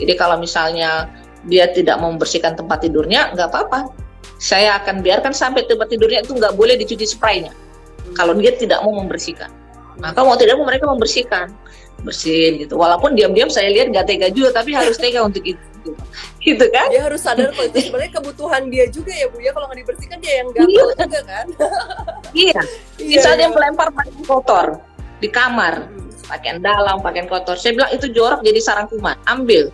Jadi 0.00 0.12
kalau 0.16 0.40
misalnya 0.40 1.12
dia 1.46 1.68
tidak 1.70 2.00
membersihkan 2.00 2.56
tempat 2.56 2.82
tidurnya 2.82 3.36
nggak 3.36 3.52
apa-apa. 3.52 3.92
Saya 4.36 4.76
akan 4.80 5.00
biarkan 5.00 5.32
sampai 5.32 5.64
tempat 5.64 5.92
tidurnya 5.92 6.24
itu 6.24 6.36
nggak 6.36 6.56
boleh 6.56 6.76
dicuci 6.76 7.08
spraynya 7.08 7.52
kalau 8.16 8.32
dia 8.36 8.56
tidak 8.56 8.80
mau 8.80 8.96
membersihkan. 8.96 9.52
Maka 9.96 10.20
mau 10.24 10.36
tidak 10.36 10.60
mau 10.60 10.68
mereka 10.68 10.88
membersihkan 10.88 11.52
bersihin 12.04 12.60
gitu. 12.64 12.76
Walaupun 12.76 13.16
diam-diam 13.16 13.48
saya 13.48 13.72
lihat 13.72 13.92
nggak 13.92 14.08
tega 14.08 14.28
juga 14.32 14.60
tapi 14.60 14.76
harus 14.76 14.96
tega 15.00 15.24
untuk 15.24 15.44
itu 15.44 15.75
gitu. 16.46 16.64
Kan? 16.72 16.88
Dia 16.90 17.02
harus 17.06 17.20
sadar 17.22 17.50
kalau 17.54 17.66
itu 17.68 17.78
sebenarnya 17.90 18.12
kebutuhan 18.18 18.62
dia 18.72 18.84
juga 18.90 19.12
ya 19.12 19.26
bu 19.30 19.38
ya. 19.42 19.50
Kalau 19.54 19.66
nggak 19.70 19.78
dibersihkan 19.84 20.18
dia 20.22 20.34
yang 20.42 20.48
gagal 20.54 20.88
juga 20.94 21.22
kan? 21.26 21.46
Iya. 22.36 22.60
Iya, 23.00 23.16
misalnya 23.16 23.48
iya. 23.48 23.54
melempar 23.54 23.88
pakaian 23.94 24.24
kotor 24.26 24.66
di 25.24 25.28
kamar. 25.32 25.88
Pakaian 26.26 26.58
dalam 26.58 26.98
pakaian 27.00 27.30
kotor. 27.30 27.54
Saya 27.54 27.78
bilang 27.78 27.90
itu 27.94 28.10
jorok 28.10 28.42
jadi 28.42 28.60
sarang 28.60 28.90
kuman. 28.90 29.14
Ambil. 29.30 29.70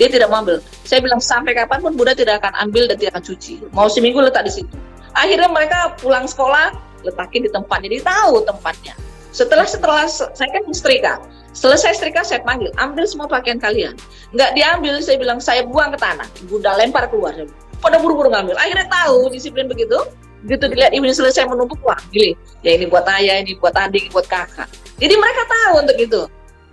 Dia 0.00 0.08
tidak 0.08 0.32
mau 0.32 0.40
ambil. 0.40 0.64
Saya 0.88 1.04
bilang 1.04 1.20
sampai 1.20 1.52
kapan 1.52 1.84
pun 1.84 1.92
Bunda 1.92 2.16
tidak 2.16 2.40
akan 2.40 2.56
ambil 2.66 2.88
dan 2.88 2.96
tidak 2.96 3.20
akan 3.20 3.24
cuci. 3.30 3.60
Mau 3.76 3.86
seminggu 3.86 4.18
letak 4.24 4.48
di 4.48 4.52
situ. 4.64 4.76
Akhirnya 5.12 5.52
mereka 5.52 5.92
pulang 6.00 6.24
sekolah 6.24 6.72
letakin 7.04 7.44
di 7.44 7.50
tempat 7.52 7.84
jadi 7.84 8.00
tahu 8.00 8.42
tempatnya. 8.48 8.96
Setelah 9.30 9.68
setelah 9.68 10.08
se- 10.08 10.32
saya 10.34 10.48
kan 10.50 10.62
setrika 10.72 11.14
selesai 11.52 11.98
setrika 11.98 12.22
saya 12.22 12.40
panggil. 12.42 12.70
Ambil 12.78 13.04
semua 13.06 13.26
pakaian 13.26 13.58
kalian. 13.58 13.94
Nggak 14.34 14.50
diambil 14.56 14.94
saya 15.02 15.16
bilang 15.18 15.38
saya 15.42 15.62
buang 15.66 15.94
ke 15.94 15.98
tanah. 15.98 16.26
Bunda 16.46 16.74
lempar 16.78 17.10
keluar. 17.10 17.34
Pada 17.80 17.96
buru-buru 17.98 18.30
ngambil. 18.30 18.56
Akhirnya 18.56 18.86
tahu 18.88 19.32
disiplin 19.32 19.66
begitu. 19.66 19.96
Begitu 20.40 20.72
dilihat 20.72 20.96
ibunya 20.96 21.12
selesai 21.12 21.44
menumpuk 21.44 21.76
wah 21.84 22.00
pilih 22.08 22.32
ya 22.64 22.72
ini 22.72 22.88
buat 22.88 23.04
ayah 23.12 23.44
ini 23.44 23.60
buat 23.60 23.76
adik 23.76 24.08
buat 24.08 24.24
kakak. 24.24 24.72
Jadi 24.96 25.14
mereka 25.20 25.42
tahu 25.44 25.72
untuk 25.84 25.98
itu. 26.00 26.22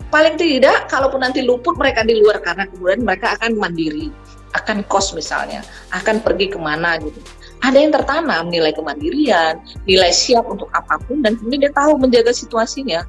Paling 0.07 0.39
tidak 0.39 0.87
kalaupun 0.87 1.19
nanti 1.19 1.43
luput 1.43 1.75
mereka 1.75 1.99
di 2.07 2.15
luar 2.15 2.39
karena 2.39 2.63
kemudian 2.63 3.03
mereka 3.03 3.35
akan 3.35 3.59
mandiri 3.59 4.07
akan 4.55 4.81
kos 4.87 5.11
misalnya 5.11 5.59
akan 5.91 6.23
pergi 6.23 6.47
ke 6.53 6.59
mana 6.59 6.95
gitu 7.01 7.19
ada 7.65 7.77
yang 7.77 7.89
tertanam 7.89 8.53
nilai 8.53 8.69
kemandirian 8.73 9.57
nilai 9.89 10.13
siap 10.13 10.45
untuk 10.45 10.69
apa 10.77 11.01
pun 11.09 11.25
dan 11.25 11.35
kemudian 11.35 11.69
dia 11.69 11.73
tahu 11.73 11.97
menjaga 11.97 12.31
situasinya. 12.33 13.03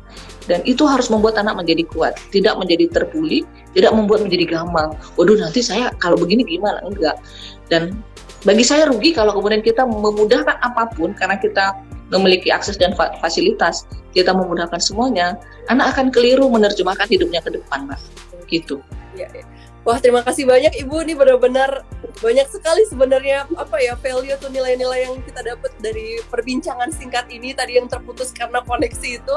Dan 0.48 0.64
itu 0.64 0.88
harus 0.88 1.12
membuat 1.12 1.36
anak 1.36 1.60
menjadi 1.60 1.84
kuat 1.92 2.16
tidak 2.32 2.56
menjadi 2.56 2.88
terbuli 2.88 3.44
tidak 3.76 3.92
membuat 3.92 4.24
menjadi 4.24 4.56
gampang 4.56 4.96
waduh 5.20 5.36
nanti 5.36 5.60
saya 5.60 5.92
kalau 6.00 6.16
begini 6.16 6.40
gimana? 6.48 6.80
Enggak. 6.88 7.20
Dan 7.68 8.00
bagi 8.48 8.64
saya 8.64 8.88
rugi 8.88 9.12
kalau 9.12 9.36
kemudian 9.36 9.60
kita 9.60 9.84
memudahkan 9.84 10.56
apa 10.64 10.88
pun 10.96 11.12
karena 11.12 11.36
kita 11.36 11.76
memiliki 12.08 12.48
akses 12.48 12.80
dan 12.80 12.96
fa- 12.96 13.12
fasilitas. 13.20 13.84
Kita 14.16 14.32
memudahkan 14.32 14.80
semuanya 14.80 15.36
anak 15.68 15.94
akan 15.94 16.08
keliru 16.08 16.48
menerjemahkan 16.48 17.06
hidupnya 17.12 17.44
ke 17.44 17.52
depan 17.52 17.84
mbak. 17.84 18.00
Gitu. 18.48 18.80
Iya, 19.12 19.28
iya. 19.36 19.44
Wah 19.88 19.96
terima 20.04 20.20
kasih 20.20 20.44
banyak 20.44 20.84
ibu. 20.84 21.00
Ini 21.00 21.16
benar-benar 21.16 21.80
banyak 22.20 22.44
sekali 22.52 22.84
sebenarnya 22.92 23.48
apa 23.56 23.80
ya 23.80 23.96
value 23.96 24.36
atau 24.36 24.52
nilai-nilai 24.52 25.08
yang 25.08 25.16
kita 25.24 25.40
dapat 25.40 25.72
dari 25.80 26.20
perbincangan 26.28 26.92
singkat 26.92 27.24
ini 27.32 27.56
tadi 27.56 27.80
yang 27.80 27.88
terputus 27.88 28.28
karena 28.36 28.60
koneksi 28.68 29.16
itu. 29.16 29.36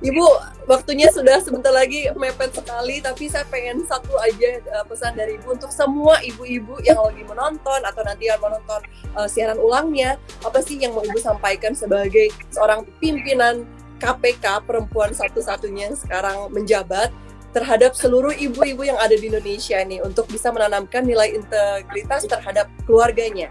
Ibu 0.00 0.24
waktunya 0.64 1.12
sudah 1.12 1.44
sebentar 1.44 1.68
lagi 1.68 2.08
mepet 2.16 2.56
sekali 2.56 3.04
tapi 3.04 3.28
saya 3.28 3.44
pengen 3.52 3.84
satu 3.84 4.16
aja 4.24 4.64
uh, 4.80 4.88
pesan 4.88 5.12
dari 5.20 5.36
ibu 5.36 5.52
untuk 5.52 5.68
semua 5.68 6.16
ibu-ibu 6.24 6.80
yang 6.80 6.96
lagi 7.04 7.20
menonton 7.20 7.84
atau 7.84 8.00
nanti 8.00 8.32
yang 8.32 8.40
menonton 8.40 8.80
uh, 9.12 9.28
siaran 9.28 9.60
ulangnya. 9.60 10.16
Apa 10.40 10.64
sih 10.64 10.80
yang 10.80 10.96
mau 10.96 11.04
ibu 11.04 11.20
sampaikan 11.20 11.76
sebagai 11.76 12.32
seorang 12.48 12.88
pimpinan 13.04 13.68
KPK 14.00 14.64
perempuan 14.64 15.12
satu-satunya 15.12 15.92
yang 15.92 15.96
sekarang 16.00 16.48
menjabat 16.48 17.12
terhadap 17.50 17.98
seluruh 17.98 18.30
ibu-ibu 18.30 18.86
yang 18.86 18.98
ada 18.98 19.14
di 19.14 19.26
Indonesia 19.26 19.78
nih 19.82 20.00
untuk 20.06 20.30
bisa 20.30 20.54
menanamkan 20.54 21.02
nilai 21.02 21.34
integritas 21.34 22.26
terhadap 22.26 22.70
keluarganya. 22.86 23.50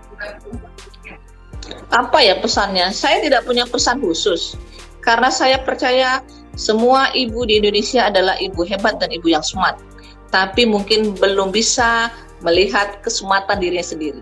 apa 1.93 2.17
ya 2.21 2.37
pesannya 2.41 2.89
saya 2.89 3.21
tidak 3.21 3.45
punya 3.45 3.61
pesan 3.65 4.01
khusus 4.01 4.57
karena 5.05 5.29
saya 5.29 5.61
percaya 5.61 6.25
semua 6.59 7.07
ibu 7.15 7.47
di 7.47 7.55
Indonesia 7.55 8.11
adalah 8.11 8.35
ibu 8.35 8.67
hebat 8.67 8.99
dan 8.99 9.07
ibu 9.15 9.31
yang 9.31 9.39
smart, 9.39 9.79
tapi 10.27 10.67
mungkin 10.67 11.15
belum 11.15 11.55
bisa 11.55 12.11
melihat 12.43 12.99
kesempatan 12.99 13.63
dirinya 13.63 13.79
sendiri. 13.79 14.19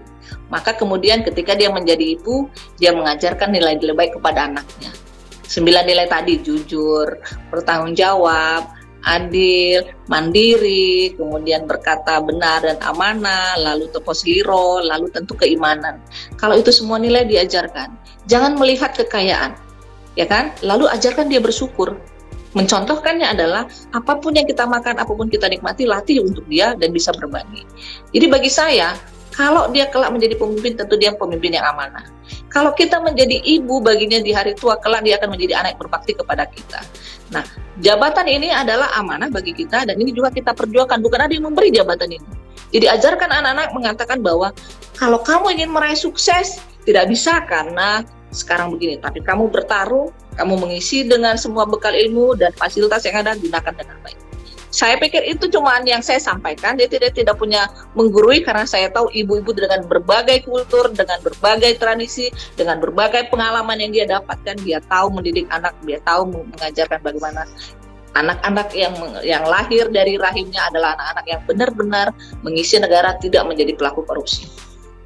Maka 0.53 0.77
kemudian 0.77 1.25
ketika 1.25 1.57
dia 1.57 1.73
menjadi 1.73 2.13
ibu, 2.13 2.45
dia 2.77 2.93
mengajarkan 2.93 3.49
nilai-nilai 3.49 3.97
baik 3.97 4.21
kepada 4.21 4.53
anaknya. 4.53 4.93
Sembilan 5.49 5.89
nilai 5.89 6.05
tadi, 6.05 6.37
jujur, 6.45 7.09
bertanggung 7.49 7.97
jawab, 7.97 8.69
adil, 9.05 9.85
mandiri, 10.09 11.13
kemudian 11.13 11.69
berkata 11.69 12.17
benar 12.23 12.65
dan 12.65 12.79
amanah, 12.81 13.59
lalu 13.59 13.91
tepos 13.93 14.25
liro, 14.25 14.81
lalu 14.81 15.11
tentu 15.13 15.37
keimanan. 15.37 16.01
Kalau 16.39 16.57
itu 16.57 16.73
semua 16.73 16.97
nilai 16.97 17.27
diajarkan, 17.27 17.93
jangan 18.25 18.57
melihat 18.57 18.97
kekayaan, 18.97 19.53
ya 20.17 20.25
kan? 20.25 20.55
Lalu 20.65 20.89
ajarkan 20.89 21.29
dia 21.29 21.43
bersyukur. 21.43 21.95
Mencontohkannya 22.55 23.27
adalah 23.37 23.69
apa 23.93 24.17
pun 24.17 24.33
yang 24.33 24.49
kita 24.49 24.65
makan, 24.65 24.97
apa 24.97 25.13
pun 25.13 25.29
kita 25.29 25.45
nikmati, 25.45 25.85
latih 25.85 26.25
untuk 26.25 26.47
dia 26.49 26.73
dan 26.73 26.89
bisa 26.89 27.13
berbagi. 27.13 27.61
Jadi 28.15 28.25
bagi 28.25 28.49
saya, 28.49 28.97
kalau 29.37 29.69
dia 29.69 29.85
kelak 29.93 30.09
menjadi 30.09 30.33
pemimpin, 30.33 30.73
tentu 30.73 30.97
dia 30.97 31.13
pemimpin 31.13 31.53
yang 31.53 31.69
amanah. 31.69 32.01
Kalau 32.49 32.73
kita 32.73 32.97
menjadi 32.97 33.37
ibu 33.45 33.77
baginya 33.77 34.17
di 34.17 34.33
hari 34.33 34.57
tua, 34.57 34.81
kelak 34.81 35.05
dia 35.05 35.21
akan 35.21 35.37
menjadi 35.37 35.61
anak 35.61 35.77
yang 35.77 35.81
berbakti 35.85 36.17
kepada 36.17 36.49
kita. 36.49 36.81
Nah, 37.29 37.45
jabatan 37.77 38.25
ini 38.25 38.49
adalah 38.49 38.89
amanah 38.97 39.29
bagi 39.29 39.53
kita 39.53 39.85
dan 39.85 39.93
ini 40.01 40.09
juga 40.09 40.33
kita 40.33 40.57
perjuangkan. 40.57 40.97
Bukan 41.05 41.19
ada 41.21 41.29
yang 41.29 41.45
memberi 41.45 41.69
jabatan 41.69 42.17
ini. 42.17 42.29
Jadi 42.73 42.89
ajarkan 42.89 43.29
anak-anak 43.29 43.69
mengatakan 43.77 44.25
bahwa 44.25 44.49
kalau 44.97 45.21
kamu 45.21 45.53
ingin 45.53 45.69
meraih 45.69 45.95
sukses, 45.95 46.57
tidak 46.89 47.05
bisa 47.05 47.45
karena 47.45 48.01
sekarang 48.33 48.73
begini. 48.73 48.97
Tapi 48.97 49.21
kamu 49.21 49.53
bertarung, 49.53 50.09
kamu 50.33 50.65
mengisi 50.65 51.05
dengan 51.05 51.37
semua 51.37 51.69
bekal 51.69 51.93
ilmu 51.93 52.33
dan 52.33 52.49
fasilitas 52.57 53.05
yang 53.05 53.21
ada, 53.21 53.37
gunakan 53.37 53.73
dengan 53.77 54.01
baik. 54.01 54.26
Saya 54.67 54.99
pikir 54.99 55.23
itu 55.23 55.47
cuma 55.47 55.79
yang 55.87 56.03
saya 56.03 56.19
sampaikan. 56.19 56.75
Dia 56.75 56.91
tidak 56.91 57.15
tidak 57.15 57.39
punya 57.39 57.71
menggurui 57.95 58.43
karena 58.43 58.67
saya 58.67 58.91
tahu 58.91 59.07
ibu-ibu 59.15 59.55
dengan 59.55 59.87
berbagai 59.87 60.43
kultur, 60.43 60.91
dengan 60.91 61.23
berbagai 61.23 61.79
tradisi, 61.79 62.27
dengan 62.59 62.83
berbagai 62.83 63.31
pengalaman 63.31 63.79
yang 63.79 63.91
dia 63.95 64.05
dapatkan, 64.07 64.59
dia 64.67 64.83
tahu 64.91 65.07
mendidik 65.15 65.47
anak, 65.49 65.71
dia 65.87 66.03
tahu 66.03 66.27
mengajarkan 66.31 66.99
bagaimana 66.99 67.47
anak-anak 68.17 68.73
yang 68.73 68.95
yang 69.21 69.43
lahir 69.45 69.85
dari 69.93 70.17
rahimnya 70.17 70.67
adalah 70.73 70.97
anak-anak 70.97 71.25
yang 71.29 71.41
benar-benar 71.45 72.07
mengisi 72.41 72.81
negara 72.81 73.13
tidak 73.21 73.45
menjadi 73.45 73.77
pelaku 73.77 74.01
korupsi. 74.03 74.49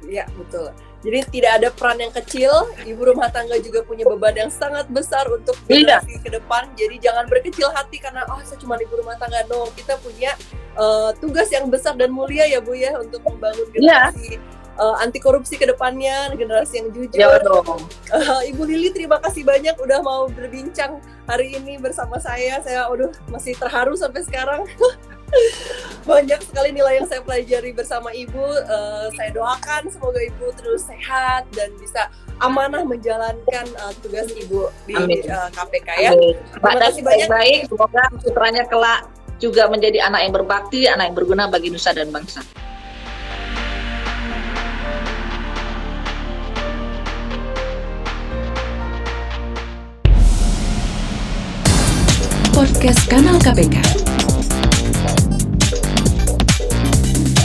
Iya, 0.08 0.24
betul. 0.36 0.72
Jadi 1.02 1.18
tidak 1.34 1.52
ada 1.58 1.68
peran 1.74 1.98
yang 1.98 2.14
kecil, 2.14 2.50
ibu 2.86 3.02
rumah 3.02 3.26
tangga 3.28 3.58
juga 3.58 3.82
punya 3.82 4.06
beban 4.06 4.38
yang 4.38 4.50
sangat 4.54 4.86
besar 4.86 5.26
untuk 5.26 5.58
Iya. 5.66 5.98
generasi 5.98 6.14
ke 6.22 6.30
depan. 6.30 6.70
Jadi 6.78 6.96
jangan 7.02 7.26
berkecil 7.26 7.68
hati 7.74 7.98
karena 7.98 8.22
oh 8.30 8.38
saya 8.46 8.58
cuma 8.62 8.78
ibu 8.78 8.94
rumah 8.94 9.18
tangga 9.18 9.42
no. 9.50 9.66
Kita 9.74 9.98
punya 9.98 10.30
uh, 10.78 11.10
tugas 11.18 11.50
yang 11.50 11.66
besar 11.66 11.98
dan 11.98 12.14
mulia 12.14 12.46
ya 12.46 12.62
Bu 12.62 12.78
ya 12.78 12.94
untuk 13.02 13.18
membangun 13.26 13.66
Iya. 13.74 14.14
generasi 14.14 14.38
uh, 14.78 14.96
anti 15.02 15.18
korupsi 15.18 15.58
ke 15.58 15.66
depannya, 15.68 16.32
generasi 16.38 16.80
yang 16.80 16.88
jujur. 16.94 17.18
Ya 17.18 17.34
dong. 17.42 17.82
Uh, 18.08 18.40
Ibu 18.48 18.62
Lili 18.64 18.88
terima 18.94 19.18
kasih 19.20 19.42
banyak 19.44 19.76
udah 19.76 20.00
mau 20.00 20.30
berbincang 20.30 21.02
hari 21.26 21.58
ini 21.58 21.76
bersama 21.82 22.16
saya. 22.22 22.62
Saya 22.62 22.86
aduh 22.88 23.10
masih 23.28 23.58
terharu 23.58 23.98
sampai 23.98 24.22
sekarang. 24.24 24.64
Banyak 26.02 26.40
sekali 26.42 26.74
nilai 26.74 26.98
yang 26.98 27.06
saya 27.06 27.22
pelajari 27.22 27.70
bersama 27.70 28.10
Ibu. 28.10 28.42
Uh, 28.66 29.06
saya 29.14 29.30
doakan 29.30 29.86
semoga 29.86 30.18
Ibu 30.18 30.46
terus 30.58 30.82
sehat 30.90 31.46
dan 31.54 31.70
bisa 31.78 32.10
amanah 32.42 32.82
menjalankan 32.82 33.66
uh, 33.78 33.94
tugas 34.02 34.28
Ibu 34.34 34.66
di 34.90 34.98
Amin. 34.98 35.22
uh, 35.30 35.48
KPK 35.54 35.88
ya. 36.02 36.10
Amin. 36.10 36.34
Terima 36.58 36.72
kasih 36.82 37.02
banyak. 37.06 37.28
baik, 37.30 37.60
semoga 37.70 38.02
putranya 38.18 38.64
kelak 38.66 39.06
juga 39.38 39.70
menjadi 39.70 40.02
anak 40.06 40.20
yang 40.26 40.34
berbakti, 40.34 40.80
anak 40.90 41.10
yang 41.10 41.16
berguna 41.18 41.46
bagi 41.46 41.70
nusa 41.70 41.94
dan 41.94 42.10
bangsa. 42.10 42.42
Podcast 52.52 53.02
Kanal 53.06 53.38
KPK. 53.42 54.01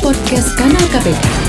Podcast 0.08 0.56
Kanal 0.56 0.88
KPK. 0.88 1.47